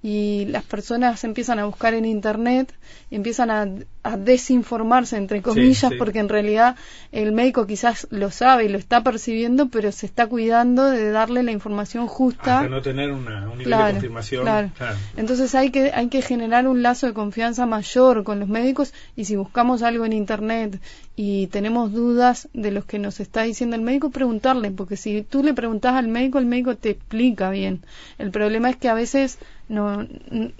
y 0.00 0.46
las 0.46 0.62
personas 0.62 1.24
empiezan 1.24 1.58
a 1.58 1.64
buscar 1.64 1.92
en 1.92 2.04
internet 2.04 2.72
y 3.10 3.16
empiezan 3.16 3.50
a, 3.50 3.66
desinformarse 4.16 5.18
entre 5.18 5.42
comillas 5.42 5.92
porque 5.98 6.18
en 6.18 6.30
realidad 6.30 6.76
el 7.12 7.32
médico 7.32 7.66
quizás 7.66 8.06
lo 8.10 8.30
sabe 8.30 8.64
y 8.64 8.68
lo 8.68 8.78
está 8.78 9.02
percibiendo 9.02 9.68
pero 9.68 9.92
se 9.92 10.06
está 10.06 10.26
cuidando 10.26 10.86
de 10.86 11.10
darle 11.10 11.42
la 11.42 11.52
información 11.52 12.06
justa. 12.06 12.60
Hasta 12.60 12.70
no 12.70 12.80
tener 12.80 13.12
una, 13.12 13.50
un 13.50 13.58
nivel 13.58 13.78
de 13.78 13.92
confirmación 13.92 14.44
claro. 14.44 14.70
entonces 15.18 15.54
hay 15.54 15.70
que 15.70 15.90
hay 15.92 16.08
que 16.08 16.22
generar 16.22 16.68
un 16.68 16.82
lazo 16.82 17.06
de 17.06 17.12
confianza 17.12 17.66
mayor 17.66 18.24
con 18.24 18.40
los 18.40 18.48
médicos 18.48 18.94
y 19.14 19.26
si 19.26 19.36
buscamos 19.36 19.82
algo 19.82 20.06
en 20.06 20.14
internet 20.14 20.80
y 21.14 21.48
tenemos 21.48 21.92
dudas 21.92 22.48
de 22.54 22.70
lo 22.70 22.86
que 22.86 22.98
nos 22.98 23.20
está 23.20 23.42
diciendo 23.42 23.76
el 23.76 23.82
médico 23.82 24.08
preguntarle 24.08 24.70
porque 24.70 24.96
si 24.96 25.20
tú 25.22 25.42
le 25.42 25.52
preguntas 25.52 25.94
al 25.96 26.08
médico 26.08 26.38
el 26.38 26.46
médico 26.46 26.76
te 26.76 26.90
explica 26.90 27.50
bien. 27.50 27.82
El 28.16 28.30
problema 28.30 28.70
es 28.70 28.76
que 28.76 28.88
a 28.88 28.94
veces 28.94 29.38
no, 29.68 30.06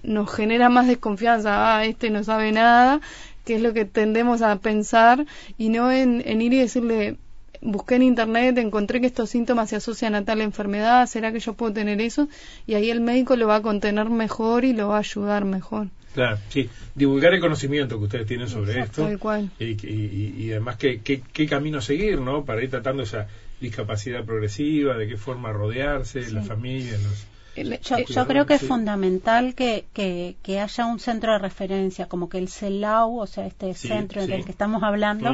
nos 0.03 0.35
genera 0.35 0.68
más 0.68 0.87
desconfianza, 0.87 1.77
ah, 1.77 1.85
este 1.85 2.11
no 2.11 2.25
sabe 2.25 2.53
nada, 2.53 3.01
que 3.44 3.57
es 3.57 3.62
lo 3.62 3.73
que 3.73 3.85
tendemos 3.85 4.42
a 4.42 4.57
pensar, 4.57 5.27
y 5.57 5.71
no 5.71 5.90
en, 5.90 6.23
ir 6.40 6.53
y 6.53 6.59
decirle, 6.59 7.16
busqué 7.61 7.97
en 7.97 8.03
internet, 8.03 8.59
encontré 8.59 9.01
que 9.01 9.07
estos 9.07 9.31
síntomas 9.31 9.71
se 9.71 9.77
asocian 9.77 10.14
a 10.14 10.25
tal 10.25 10.40
enfermedad, 10.40 11.07
¿será 11.07 11.33
que 11.33 11.40
yo 11.40 11.55
puedo 11.55 11.73
tener 11.73 12.01
eso? 12.01 12.29
Y 12.66 12.75
ahí 12.75 12.90
el 12.90 13.01
médico 13.01 13.37
lo 13.37 13.49
va 13.49 13.57
a 13.57 13.62
contener 13.62 14.11
mejor 14.11 14.64
y 14.64 14.75
lo 14.75 14.88
va 14.88 14.97
a 14.97 15.01
ayudar 15.01 15.44
mejor. 15.44 15.88
Claro, 16.14 16.38
sí, 16.49 16.68
divulgar 16.94 17.33
el 17.35 17.40
conocimiento 17.40 17.99
que 17.99 18.05
ustedes 18.05 18.27
tienen 18.27 18.49
sobre 18.49 18.81
esto. 18.81 19.05
Tal 19.05 19.18
cual. 19.18 19.51
Y, 19.59 19.77
y, 19.87 20.51
además 20.51 20.77
qué, 20.77 21.01
qué, 21.01 21.23
qué, 21.33 21.47
camino 21.47 21.81
seguir, 21.81 22.21
¿no? 22.21 22.44
Para 22.44 22.62
ir 22.62 22.71
tratando 22.71 23.03
esa 23.03 23.29
discapacidad 23.61 24.25
progresiva, 24.25 24.97
de 24.97 25.07
qué 25.09 25.16
forma 25.16 25.53
rodearse, 25.53 26.31
la 26.31 26.42
familia, 26.42 26.92
los 26.92 27.27
yo, 27.64 28.27
creo 28.27 28.47
que 28.47 28.55
es 28.55 28.62
fundamental 28.62 29.55
que, 29.55 29.87
que, 29.92 30.61
haya 30.61 30.87
un 30.87 31.01
centro 31.01 31.33
de 31.33 31.38
referencia, 31.38 32.07
como 32.07 32.29
que 32.29 32.38
el 32.38 32.49
CELAU, 32.49 33.21
o 33.21 33.27
sea, 33.27 33.47
este 33.47 33.75
centro 33.75 34.27
del 34.27 34.44
que 34.44 34.51
estamos 34.51 34.83
hablando, 34.83 35.31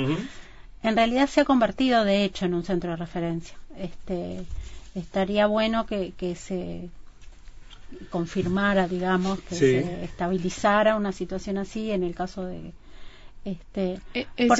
en 0.82 0.96
realidad 0.96 1.28
se 1.28 1.42
ha 1.42 1.44
convertido 1.44 2.04
de 2.04 2.24
hecho 2.24 2.44
en 2.44 2.54
un 2.54 2.64
centro 2.64 2.90
de 2.90 2.96
referencia. 2.96 3.56
Este, 3.78 4.44
estaría 4.94 5.46
bueno 5.46 5.86
que, 5.86 6.12
que 6.16 6.34
se 6.36 6.88
confirmara, 8.10 8.88
digamos, 8.88 9.40
que 9.40 9.54
se 9.54 10.04
estabilizara 10.04 10.96
una 10.96 11.12
situación 11.12 11.58
así 11.58 11.90
en 11.90 12.02
el 12.02 12.14
caso 12.14 12.44
de... 12.44 12.72
Este, 13.44 14.00
e, 14.14 14.26
es, 14.36 14.50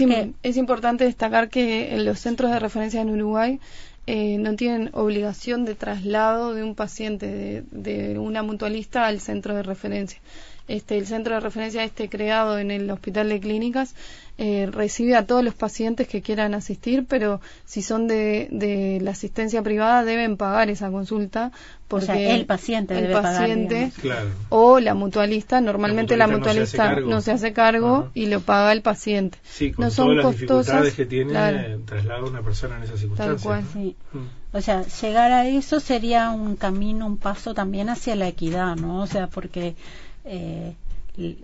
es 0.42 0.56
importante 0.58 1.04
destacar 1.04 1.48
que 1.48 1.96
los 1.98 2.18
centros 2.20 2.50
de 2.50 2.58
referencia 2.58 3.00
en 3.00 3.10
Uruguay 3.10 3.58
eh, 4.06 4.36
no 4.38 4.54
tienen 4.56 4.90
obligación 4.92 5.64
de 5.64 5.74
traslado 5.74 6.54
de 6.54 6.62
un 6.62 6.74
paciente 6.74 7.64
de, 7.70 8.18
una 8.18 8.42
mutualista 8.42 9.06
al 9.06 9.20
centro 9.20 9.54
de 9.54 9.62
referencia. 9.62 10.20
Este, 10.66 10.96
el 10.96 11.06
centro 11.06 11.34
de 11.34 11.40
referencia 11.40 11.84
este 11.84 12.08
creado 12.08 12.58
en 12.58 12.70
el 12.70 12.90
Hospital 12.90 13.28
de 13.28 13.38
Clínicas 13.38 13.94
eh, 14.38 14.66
recibe 14.72 15.14
a 15.14 15.26
todos 15.26 15.44
los 15.44 15.54
pacientes 15.54 16.08
que 16.08 16.22
quieran 16.22 16.54
asistir, 16.54 17.04
pero 17.06 17.40
si 17.66 17.82
son 17.82 18.08
de, 18.08 18.48
de 18.50 18.98
la 19.02 19.10
asistencia 19.10 19.62
privada 19.62 20.04
deben 20.04 20.36
pagar 20.36 20.70
esa 20.70 20.90
consulta 20.90 21.52
porque 21.86 22.34
el 22.34 22.46
paciente 22.46 22.98
el 22.98 23.12
paciente 23.12 23.92
o 24.48 24.80
la 24.80 24.94
mutualista, 24.94 25.60
normalmente 25.60 26.16
la 26.16 26.26
mutualista, 26.26 26.96
no, 26.96 27.20
se 27.20 27.32
hace 27.32 27.52
cargo 27.52 28.10
y 28.14 28.26
lo 28.26 28.40
paga 28.40 28.72
el 28.72 28.82
paciente. 28.82 29.38
Sí, 29.44 29.70
con 29.70 29.84
no 29.84 29.90
son 29.90 30.06
todas 30.06 30.24
las 30.24 30.32
dificultades 30.32 30.94
que 30.94 31.06
tiene 31.06 31.32
trasladar 31.84 32.20
a 32.20 32.24
una 32.24 32.42
persona 32.42 32.78
en 32.78 32.84
esas 32.84 32.98
circunstancias. 33.00 33.64
sí. 33.72 33.96
Mm. 34.12 34.56
O 34.56 34.60
sea, 34.60 34.82
llegar 34.82 35.32
a 35.32 35.48
eso 35.48 35.80
sería 35.80 36.30
un 36.30 36.54
camino, 36.54 37.06
un 37.06 37.18
paso 37.18 37.54
también 37.54 37.88
hacia 37.88 38.14
la 38.14 38.28
equidad, 38.28 38.76
¿no? 38.76 39.02
O 39.02 39.06
sea, 39.08 39.26
porque 39.26 39.74
eh, 40.24 40.74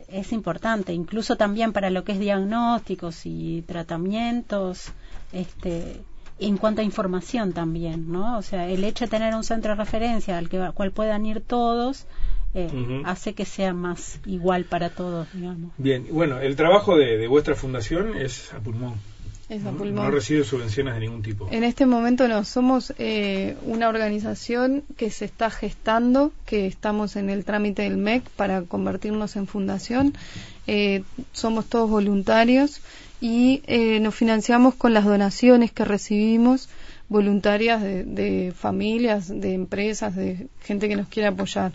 es 0.09 0.33
importante, 0.33 0.93
incluso 0.93 1.37
también 1.37 1.73
para 1.73 1.91
lo 1.91 2.03
que 2.03 2.13
es 2.13 2.19
diagnósticos 2.19 3.25
y 3.25 3.63
tratamientos, 3.63 4.93
este, 5.33 6.01
en 6.41 6.57
cuanto 6.57 6.81
a 6.81 6.85
información 6.85 7.53
también, 7.53 8.11
¿no? 8.11 8.39
O 8.39 8.43
sea, 8.43 8.69
el 8.69 8.83
hecho 8.83 9.05
de 9.05 9.11
tener 9.11 9.35
un 9.35 9.45
centro 9.45 9.73
de 9.73 9.77
referencia 9.77 10.39
al, 10.39 10.49
que, 10.49 10.71
cual 10.75 10.91
puedan 10.91 11.25
ir 11.25 11.41
todos 11.41 12.07
eh, 12.55 13.03
hace 13.05 13.35
que 13.35 13.45
sea 13.45 13.73
más 13.73 14.19
igual 14.27 14.65
para 14.65 14.91
todos, 14.91 15.29
digamos. 15.33 15.71
Bien, 15.79 16.07
bueno, 16.11 16.41
el 16.41 16.57
trabajo 16.57 16.97
de, 16.97 17.17
de 17.17 17.29
vuestra 17.29 17.55
fundación 17.55 18.17
es 18.17 18.53
a 18.53 18.59
pulmón. 18.59 18.95
No, 19.51 20.11
recibe 20.13 20.45
subvenciones 20.45 20.95
de 20.95 21.01
ningún 21.01 21.23
tipo. 21.23 21.49
En 21.51 21.65
este 21.65 21.85
momento 21.85 22.29
no, 22.29 22.45
somos 22.45 22.95
eh, 22.99 23.57
una 23.65 23.89
organización 23.89 24.85
que 24.97 25.11
se 25.11 25.25
está 25.25 25.51
gestando, 25.51 26.33
que 26.47 26.69
estamos 26.69 27.17
en 27.17 27.31
el 27.31 27.45
trámite 27.45 27.83
del 27.83 27.97
MEC 27.97 28.23
para 28.31 28.63
convertirnos 28.63 29.35
en 29.35 29.49
fundación. 29.49 30.15
Eh, 30.69 31.03
somos 31.33 31.67
todos 31.67 31.91
voluntarios 31.91 32.81
y 33.21 33.63
eh, 33.67 33.99
nos 33.99 34.15
financiamos 34.15 34.77
con 34.77 34.95
las 34.95 35.05
donaciones 35.05 35.73
que 35.73 35.85
recibimos 35.85 36.69
voluntarias 37.09 37.83
de, 37.83 38.55
familias, 38.57 39.27
de 39.29 39.55
empresas, 39.55 40.15
de 40.15 40.47
gente 40.63 40.89
que 40.89 40.95
nos 40.95 41.09
quiere 41.09 41.27
apoyar. 41.27 41.73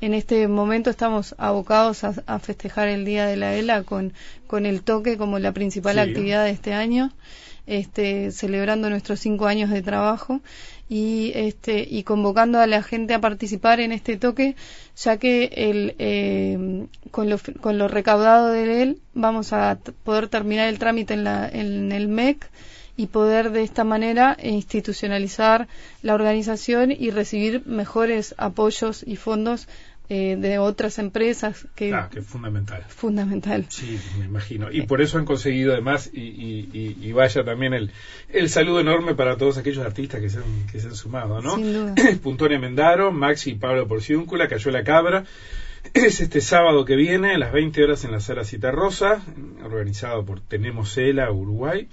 En 0.00 0.12
este 0.12 0.46
momento 0.46 0.90
estamos 0.90 1.34
abocados 1.38 2.04
a, 2.04 2.38
festejar 2.38 2.88
el 2.88 3.06
Día 3.06 3.26
de 3.26 3.36
la 3.36 3.54
ELA 3.54 3.82
con, 3.82 4.12
con 4.46 4.66
el 4.66 4.82
toque 4.82 5.16
como 5.16 5.38
la 5.38 5.52
principal 5.52 5.98
actividad 5.98 6.44
de 6.44 6.50
este 6.50 6.74
año, 6.74 7.12
este, 7.66 8.30
celebrando 8.30 8.90
nuestros 8.90 9.20
cinco 9.20 9.46
años 9.46 9.70
de 9.70 9.80
trabajo 9.80 10.40
y, 10.90 11.32
este, 11.34 11.86
y 11.88 12.02
convocando 12.02 12.60
a 12.60 12.66
la 12.66 12.82
gente 12.82 13.14
a 13.14 13.20
participar 13.20 13.80
en 13.80 13.90
este 13.90 14.18
toque, 14.18 14.54
ya 14.96 15.16
que 15.16 15.50
el, 15.56 15.94
eh, 15.98 16.86
con, 17.10 17.30
lo, 17.30 17.38
con 17.62 17.78
lo 17.78 17.88
recaudado 17.88 18.48
de 18.48 18.82
él 18.82 19.00
vamos 19.14 19.54
a 19.54 19.78
poder 20.04 20.28
terminar 20.28 20.68
el 20.68 20.78
trámite 20.78 21.14
en, 21.14 21.24
la, 21.24 21.48
en 21.48 21.90
el 21.90 22.08
MEC 22.08 22.50
y 22.96 23.08
poder 23.08 23.50
de 23.50 23.62
esta 23.62 23.84
manera 23.84 24.36
institucionalizar 24.42 25.68
la 26.02 26.14
organización 26.14 26.92
y 26.92 27.10
recibir 27.10 27.66
mejores 27.66 28.34
apoyos 28.38 29.04
y 29.06 29.16
fondos 29.16 29.68
eh, 30.08 30.36
de 30.38 30.60
otras 30.60 31.00
empresas 31.00 31.66
que, 31.74 31.92
ah, 31.92 32.08
que 32.12 32.20
es 32.20 32.26
fundamental. 32.26 32.84
fundamental. 32.86 33.66
Sí 33.68 33.98
me 34.20 34.26
imagino. 34.26 34.70
Y 34.70 34.82
por 34.82 35.02
eso 35.02 35.18
han 35.18 35.24
conseguido 35.24 35.72
además 35.72 36.08
y, 36.12 37.10
vaya 37.10 37.44
también 37.44 37.74
el, 37.74 37.90
el 38.28 38.48
saludo 38.48 38.78
enorme 38.78 39.16
para 39.16 39.36
todos 39.36 39.58
aquellos 39.58 39.84
artistas 39.84 40.20
que 40.20 40.30
se 40.30 40.38
han, 40.38 40.66
que 40.70 40.78
se 40.78 40.86
han 40.86 40.94
sumado 40.94 41.42
no 41.42 41.56
Sin 41.56 41.72
duda. 41.72 41.94
Puntonia 42.22 42.58
Mendaro 42.60 43.10
Maxi 43.10 43.50
y 43.50 43.54
Pablo 43.56 43.88
Porciúncula 43.88 44.46
Cayó 44.46 44.70
la 44.70 44.84
Cabra. 44.84 45.24
Es 45.92 46.20
este 46.20 46.40
sábado 46.40 46.84
que 46.84 46.94
viene 46.94 47.34
a 47.34 47.38
las 47.38 47.52
20 47.52 47.82
horas 47.82 48.04
en 48.04 48.12
la 48.12 48.20
sala 48.20 48.44
Cita 48.44 48.70
Rosa 48.70 49.24
organizado 49.64 50.24
por 50.24 50.40
Tenemos 50.40 50.96
Ela 50.98 51.32
Uruguay 51.32 51.88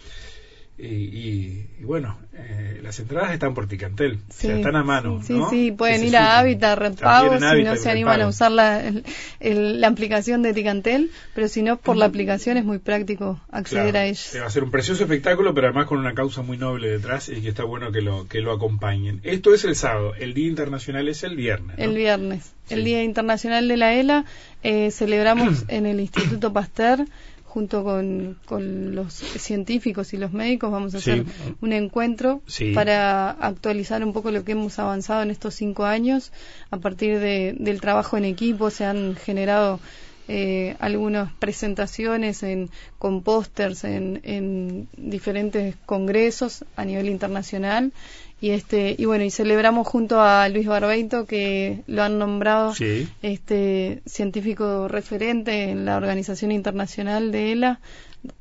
y, 0.76 1.66
bueno, 1.82 2.18
eh, 2.34 2.80
las 2.82 3.00
entradas 3.00 3.32
están 3.32 3.54
por 3.54 3.68
Ticantel, 3.68 4.20
están 4.28 4.76
a 4.76 4.84
mano. 4.84 5.22
Sí, 5.24 5.40
sí, 5.50 5.72
pueden 5.72 6.04
ir 6.04 6.18
a 6.18 6.40
Habitat, 6.40 6.78
Repago, 6.80 7.38
si 7.38 7.64
no 7.64 7.76
se 7.76 7.92
animan 7.92 8.22
a 8.22 8.28
usar 8.28 8.52
la, 8.52 8.92
la 9.40 9.88
aplicación 9.88 10.42
de 10.42 10.54
Ticantel, 10.54 11.12
pero 11.36 11.48
si 11.48 11.62
no, 11.62 11.78
por 11.78 11.96
la 11.96 12.06
aplicación 12.06 12.58
es 12.58 12.66
muy 12.66 12.80
práctico 12.80 13.40
acceder 13.52 13.98
a 13.98 14.06
ellos. 14.06 14.32
Va 14.42 14.48
a 14.48 14.50
ser 14.50 14.64
un 14.64 14.72
precioso 14.72 15.04
espectáculo, 15.04 15.54
pero 15.54 15.68
además 15.68 15.86
con 15.86 16.00
una 16.00 16.16
causa 16.16 16.42
muy 16.42 16.58
noble 16.58 16.90
detrás 16.90 17.30
y 17.30 17.42
que 17.42 17.50
está 17.50 17.64
bueno 17.64 17.92
que 17.92 18.02
lo, 18.02 18.28
que 18.28 18.42
lo 18.42 18.52
acompañen. 18.52 19.20
Esto 19.24 19.54
es 19.54 19.66
el 19.66 19.76
sábado, 19.76 20.16
el 20.16 20.34
Día 20.34 20.48
Internacional 20.48 21.08
es 21.08 21.24
el 21.24 21.36
viernes. 21.36 21.78
El 21.78 21.94
viernes, 21.94 22.52
el 22.70 22.84
Día 22.84 23.04
Internacional 23.04 23.68
de 23.68 23.78
la 23.78 23.94
ELA, 23.94 24.26
eh, 24.64 24.90
celebramos 24.90 25.66
en 25.68 25.86
el 25.86 26.00
Instituto 26.00 26.52
Pasteur 26.52 27.06
junto 27.54 27.84
con, 27.84 28.40
con, 28.46 28.96
los 28.96 29.14
científicos 29.14 30.12
y 30.16 30.18
los 30.18 30.34
médicos 30.34 30.72
vamos 30.72 30.96
a 30.96 30.98
hacer 30.98 31.24
un 31.62 31.72
encuentro 31.72 32.42
para 32.74 33.30
actualizar 33.30 34.04
un 34.04 34.12
poco 34.12 34.32
lo 34.32 34.44
que 34.44 34.54
hemos 34.54 34.80
avanzado 34.80 35.22
en 35.22 35.30
estos 35.30 35.54
cinco 35.54 35.86
años. 35.86 36.32
A 36.72 36.78
partir 36.78 37.20
de, 37.20 37.56
del 37.60 37.80
trabajo 37.80 38.18
en 38.18 38.26
equipo. 38.26 38.72
Se 38.72 38.86
han 38.86 39.16
generado 39.16 39.80
eh, 40.28 40.76
algunas 40.80 41.32
presentaciones 41.34 42.42
en, 42.42 42.72
con 42.98 43.22
pósters 43.22 43.84
en, 43.84 44.20
en 44.24 44.88
diferentes 44.98 45.76
congresos 45.86 46.66
a 46.76 46.86
nivel 46.86 47.08
internacional 47.08 47.92
y 48.44 48.50
este 48.50 48.94
y 48.98 49.06
bueno 49.06 49.24
y 49.24 49.32
celebramos 49.32 49.88
junto 49.88 50.20
a 50.20 50.50
Luis 50.50 50.68
Barbeito 50.68 51.26
que 51.26 51.80
lo 51.88 52.04
han 52.04 52.20
nombrado 52.20 52.74
este 53.22 54.02
científico 54.06 54.90
referente 54.90 55.70
en 55.70 55.86
la 55.86 55.96
organización 55.96 56.52
internacional 56.52 57.32
de 57.32 57.54
ELA 57.54 57.80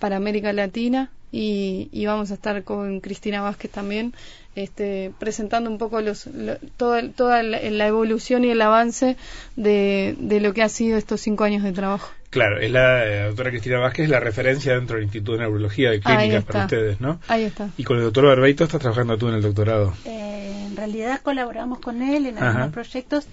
para 0.01 0.17
América 0.17 0.53
Latina 0.53 1.13
y, 1.33 1.89
y 1.91 2.07
vamos 2.07 2.31
a 2.31 2.35
estar 2.35 2.63
con 2.63 3.01
Cristina 3.01 3.41
Vázquez 3.41 3.71
también 3.71 4.15
este, 4.55 5.13
presentando 5.19 5.71
un 5.71 5.79
poco 5.79 6.01
los, 6.01 6.29
toda, 6.77 7.43
la, 7.43 7.87
evolución 7.87 8.45
y 8.45 8.51
el 8.51 8.61
avance 8.61 9.17
de, 9.57 10.15
de 10.19 10.41
lo 10.41 10.53
que 10.53 10.63
ha 10.63 10.69
sido 10.69 10.99
estos 10.99 11.21
cinco 11.21 11.45
años 11.45 11.63
de 11.63 11.73
trabajo. 11.73 12.11
Claro, 12.31 12.61
es 12.61 12.71
la 12.71 13.07
eh, 13.07 13.25
doctora 13.27 13.51
Cristina 13.51 13.79
Vázquez, 13.79 14.09
la 14.09 14.21
referencia 14.21 14.75
dentro 14.75 14.97
del 14.97 15.05
Instituto 15.05 15.33
de 15.33 15.39
Neurología 15.39 15.91
de 15.91 16.01
Clínicas 16.01 16.45
para 16.45 16.65
ustedes, 16.65 17.01
¿no? 17.01 17.21
Ahí 17.29 17.45
está. 17.45 17.69
Y 17.77 17.85
con 17.85 17.99
el 17.99 18.05
doctor 18.05 18.27
Barbeito 18.27 18.65
estás 18.65 18.81
trabajando 18.81 19.19
tú 19.19 19.29
en 19.29 19.35
el 19.35 19.43
doctorado. 19.43 19.95
Eh, 20.05 20.67
en 20.67 20.77
realidad 20.77 21.21
colaboramos 21.23 21.79
con 21.81 22.01
él 22.03 22.27
en 22.27 22.39
algunos 22.39 22.73
proyectos. 22.73 23.27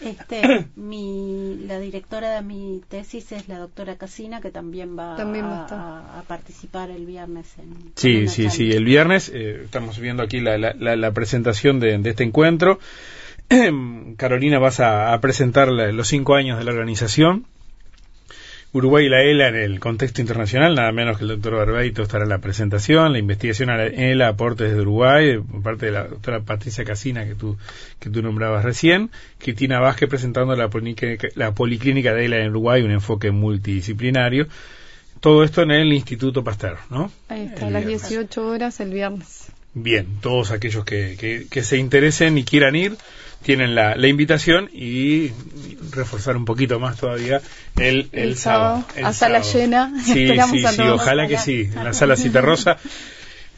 Este, 0.00 0.66
mi, 0.76 1.64
la 1.66 1.78
directora 1.78 2.34
de 2.34 2.42
mi 2.42 2.82
tesis 2.88 3.32
es 3.32 3.48
la 3.48 3.58
doctora 3.58 3.96
Casina, 3.96 4.40
que 4.40 4.50
también 4.50 4.96
va, 4.98 5.16
a, 5.16 6.22
participar 6.26 6.90
el 6.90 7.06
viernes. 7.06 7.46
En, 7.58 7.92
sí, 7.94 8.28
sí, 8.28 8.50
sí, 8.50 8.70
el 8.72 8.84
viernes 8.84 9.30
eh, 9.34 9.62
estamos 9.64 9.98
viendo 9.98 10.22
aquí 10.22 10.40
la, 10.40 10.58
la, 10.58 11.10
presentación 11.12 11.80
de, 11.80 11.98
de, 11.98 12.10
este 12.10 12.24
encuentro. 12.24 12.78
Carolina, 14.16 14.58
vas 14.58 14.80
a, 14.80 15.12
a 15.12 15.20
presentar 15.20 15.68
los 15.68 16.08
cinco 16.08 16.34
años 16.34 16.58
de 16.58 16.64
la 16.64 16.72
organización 16.72 17.46
Uruguay 18.76 19.06
y 19.06 19.08
la 19.08 19.22
ELA 19.22 19.48
en 19.48 19.56
el 19.56 19.80
contexto 19.80 20.20
internacional, 20.20 20.74
nada 20.74 20.92
menos 20.92 21.16
que 21.16 21.24
el 21.24 21.28
doctor 21.28 21.54
Barbeito 21.56 22.02
estará 22.02 22.24
en 22.24 22.30
la 22.30 22.38
presentación, 22.38 23.12
la 23.12 23.18
investigación 23.18 23.70
a 23.70 23.76
la 23.76 23.86
ELA, 23.86 24.28
aportes 24.28 24.68
desde 24.68 24.82
Uruguay, 24.82 25.38
por 25.38 25.62
parte 25.62 25.86
de 25.86 25.92
la 25.92 26.06
doctora 26.06 26.40
Patricia 26.40 26.84
Casina, 26.84 27.24
que 27.24 27.34
tú, 27.34 27.56
que 27.98 28.10
tú 28.10 28.22
nombrabas 28.22 28.64
recién, 28.64 29.10
Cristina 29.38 29.80
Vázquez 29.80 30.08
presentando 30.08 30.54
la, 30.54 30.68
la 31.34 31.54
policlínica 31.54 32.12
de 32.12 32.26
ELA 32.26 32.44
en 32.44 32.50
Uruguay, 32.50 32.82
un 32.82 32.90
enfoque 32.90 33.30
multidisciplinario. 33.30 34.46
Todo 35.20 35.42
esto 35.42 35.62
en 35.62 35.70
el 35.70 35.92
Instituto 35.92 36.44
Pasteur, 36.44 36.76
¿no? 36.90 37.10
Ahí 37.28 37.46
está, 37.46 37.68
a 37.68 37.70
las 37.70 37.86
18 37.86 38.46
horas 38.46 38.80
el 38.80 38.92
viernes. 38.92 39.45
Bien, 39.78 40.06
todos 40.22 40.52
aquellos 40.52 40.84
que, 40.86 41.46
que 41.50 41.62
se 41.62 41.76
interesen 41.76 42.38
y 42.38 42.44
quieran 42.44 42.74
ir, 42.76 42.96
tienen 43.42 43.74
la, 43.74 43.94
la 43.94 44.08
invitación 44.08 44.70
y 44.72 45.32
reforzar 45.92 46.36
un 46.36 46.46
poquito 46.46 46.80
más 46.80 46.96
todavía 46.96 47.42
el, 47.78 48.08
el, 48.12 48.36
sábado. 48.36 48.84
a 49.04 49.12
sala 49.12 49.40
llena. 49.42 49.92
Sí, 50.02 50.28
sí, 50.50 50.64
sí, 50.66 50.82
ojalá 50.82 51.28
que 51.28 51.36
sí, 51.38 51.68
en 51.74 51.84
la 51.84 51.92
sala 51.92 52.16
Cita 52.16 52.40
Rosa. 52.40 52.78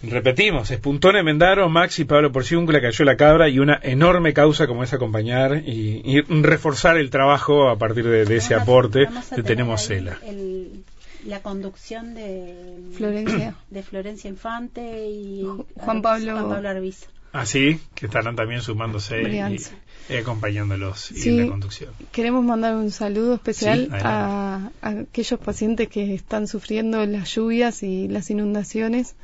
Repetimos, 0.02 0.70
Espuntone 0.70 1.22
Mendaro, 1.24 1.68
Maxi, 1.68 2.04
Pablo 2.04 2.31
Porciúncula, 2.31 2.81
Cayó 2.81 3.04
la 3.04 3.16
Cabra 3.16 3.48
y 3.48 3.59
una 3.61 3.81
enorme 3.83 4.33
causa 4.33 4.66
como 4.68 4.85
es 4.85 4.92
acompañar 4.92 5.62
y, 5.66 6.02
y 6.04 6.20
reforzar 6.42 6.96
el 6.98 7.11
trabajo 7.11 7.68
a 7.68 7.78
partir 7.78 8.07
de, 8.07 8.24
de 8.24 8.37
ese 8.37 8.54
aporte 8.54 9.09
que 9.35 9.42
tenemos 9.42 9.87
CELA. 9.87 10.18
el- 10.26 10.83
la 11.24 11.40
conducción 11.42 12.14
de 12.14 12.76
Florencia. 12.96 13.54
de 13.70 13.83
Florencia 13.83 14.28
Infante 14.31 15.09
y 15.09 15.42
Ju- 15.42 15.66
Juan 15.74 16.02
Pablo- 16.02 16.33
Juan 16.33 16.48
Pablo 16.48 16.68
Arbiza. 16.68 17.07
Así 17.33 17.78
que 17.94 18.07
estarán 18.07 18.37
también 18.37 18.62
sumándose 18.62 19.20
y, 19.20 19.24
Brianza. 19.24 19.72
y 20.09 20.14
acompañándolos 20.16 20.98
Sí. 21.00 21.28
en 21.28 21.37
la 21.44 21.48
conducción. 21.50 21.90
Queremos 22.11 22.42
mandar 22.42 22.74
un 22.74 22.90
saludo 22.90 23.35
especial 23.35 23.88
Sí, 23.90 23.96
a, 24.02 24.70
a 24.81 24.88
aquellos 24.88 25.38
pacientes 25.38 25.88
que 25.88 26.14
están 26.14 26.46
sufriendo 26.46 27.04
las 27.04 27.35
lluvias 27.35 27.83
y 27.83 28.09
las 28.09 28.31
inundaciones, 28.31 29.14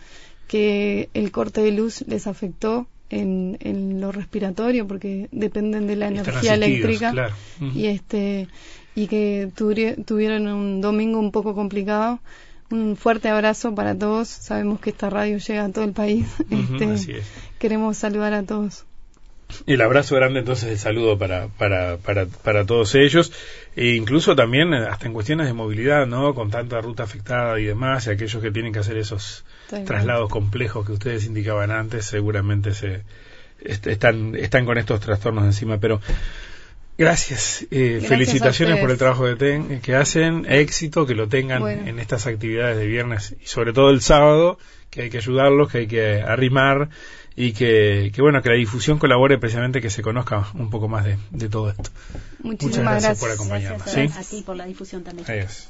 que 0.48 1.08
el 1.14 1.30
corte 1.32 1.62
de 1.62 1.72
luz 1.72 2.04
les 2.06 2.26
afectó 2.26 2.86
en, 3.08 3.56
en 3.60 4.00
lo 4.02 4.12
respiratorio 4.12 4.86
porque 4.86 5.28
dependen 5.32 5.86
de 5.86 5.96
la 5.96 6.08
energía 6.08 6.54
eléctrica 6.54 7.10
claro. 7.12 7.34
Y 7.74 7.86
este 7.86 8.48
y 8.94 9.06
que 9.08 9.48
tuvie- 9.56 10.02
tuvieron 10.04 10.46
un 10.48 10.80
domingo 10.80 11.18
un 11.18 11.32
poco 11.32 11.54
complicado. 11.54 12.20
Un 12.70 12.96
fuerte 12.96 13.28
abrazo 13.28 13.74
para 13.74 13.94
todos. 13.96 14.28
Sabemos 14.28 14.80
que 14.80 14.90
esta 14.90 15.10
radio 15.10 15.38
llega 15.38 15.64
a 15.64 15.68
todo 15.70 15.84
el 15.84 15.92
país. 15.92 16.26
Este, 16.50 16.84
así 16.86 17.12
es. 17.12 17.24
queremos 17.58 17.96
saludar 17.98 18.32
a 18.34 18.42
todos. 18.42 18.84
El 19.66 19.82
abrazo 19.82 20.16
grande, 20.16 20.40
entonces, 20.40 20.70
el 20.70 20.78
saludo 20.78 21.18
para, 21.18 21.48
para, 21.48 21.98
para, 21.98 22.26
para 22.26 22.64
todos 22.64 22.94
ellos, 22.94 23.30
e 23.76 23.88
incluso 23.94 24.34
también 24.34 24.72
eh, 24.72 24.78
hasta 24.90 25.06
en 25.06 25.12
cuestiones 25.12 25.46
de 25.46 25.52
movilidad, 25.52 26.06
¿no? 26.06 26.34
Con 26.34 26.50
tanta 26.50 26.80
ruta 26.80 27.02
afectada 27.02 27.60
y 27.60 27.64
demás, 27.64 28.06
y 28.06 28.10
aquellos 28.10 28.42
que 28.42 28.50
tienen 28.50 28.72
que 28.72 28.78
hacer 28.80 28.96
esos 28.96 29.44
traslados 29.84 30.30
complejos 30.30 30.86
que 30.86 30.92
ustedes 30.92 31.26
indicaban 31.26 31.70
antes, 31.70 32.06
seguramente 32.06 32.72
se 32.74 33.02
est- 33.60 33.86
están, 33.86 34.34
están 34.34 34.64
con 34.64 34.78
estos 34.78 34.98
trastornos 35.00 35.44
encima. 35.44 35.76
Pero 35.78 36.00
gracias, 36.98 37.66
eh, 37.70 37.90
Gracias 38.00 38.08
felicitaciones 38.08 38.78
por 38.78 38.90
el 38.90 38.98
trabajo 38.98 39.24
que, 39.24 39.36
ten- 39.36 39.80
que 39.80 39.94
hacen, 39.94 40.46
éxito, 40.48 41.06
que 41.06 41.14
lo 41.14 41.28
tengan 41.28 41.60
Bueno. 41.60 41.86
en 41.86 41.98
estas 41.98 42.26
actividades 42.26 42.76
de 42.78 42.86
viernes 42.86 43.34
y 43.42 43.46
sobre 43.46 43.72
todo 43.72 43.90
el 43.90 44.00
sábado, 44.00 44.58
que 44.90 45.02
hay 45.02 45.10
que 45.10 45.18
ayudarlos, 45.18 45.70
que 45.70 45.78
hay 45.78 45.86
que 45.86 46.22
arrimar 46.22 46.88
y 47.36 47.52
que, 47.52 48.12
que 48.14 48.22
bueno, 48.22 48.42
que 48.42 48.48
la 48.50 48.54
difusión 48.54 48.98
colabore 48.98 49.38
precisamente 49.38 49.80
que 49.80 49.90
se 49.90 50.02
conozca 50.02 50.46
un 50.54 50.70
poco 50.70 50.86
más 50.88 51.04
de, 51.04 51.18
de 51.30 51.48
todo 51.48 51.70
esto. 51.70 51.90
Muchísimas 52.42 53.02
gracias 53.02 53.02
gracias. 53.02 53.18
por 53.20 53.30
acompañarnos. 53.32 53.82
Gracias 53.82 54.12
¿sí? 54.14 54.18
a 54.36 54.38
ti 54.38 54.42
por 54.46 54.56
la 54.56 54.66
difusión 54.66 55.02
también. 55.02 55.28
Adiós. 55.28 55.68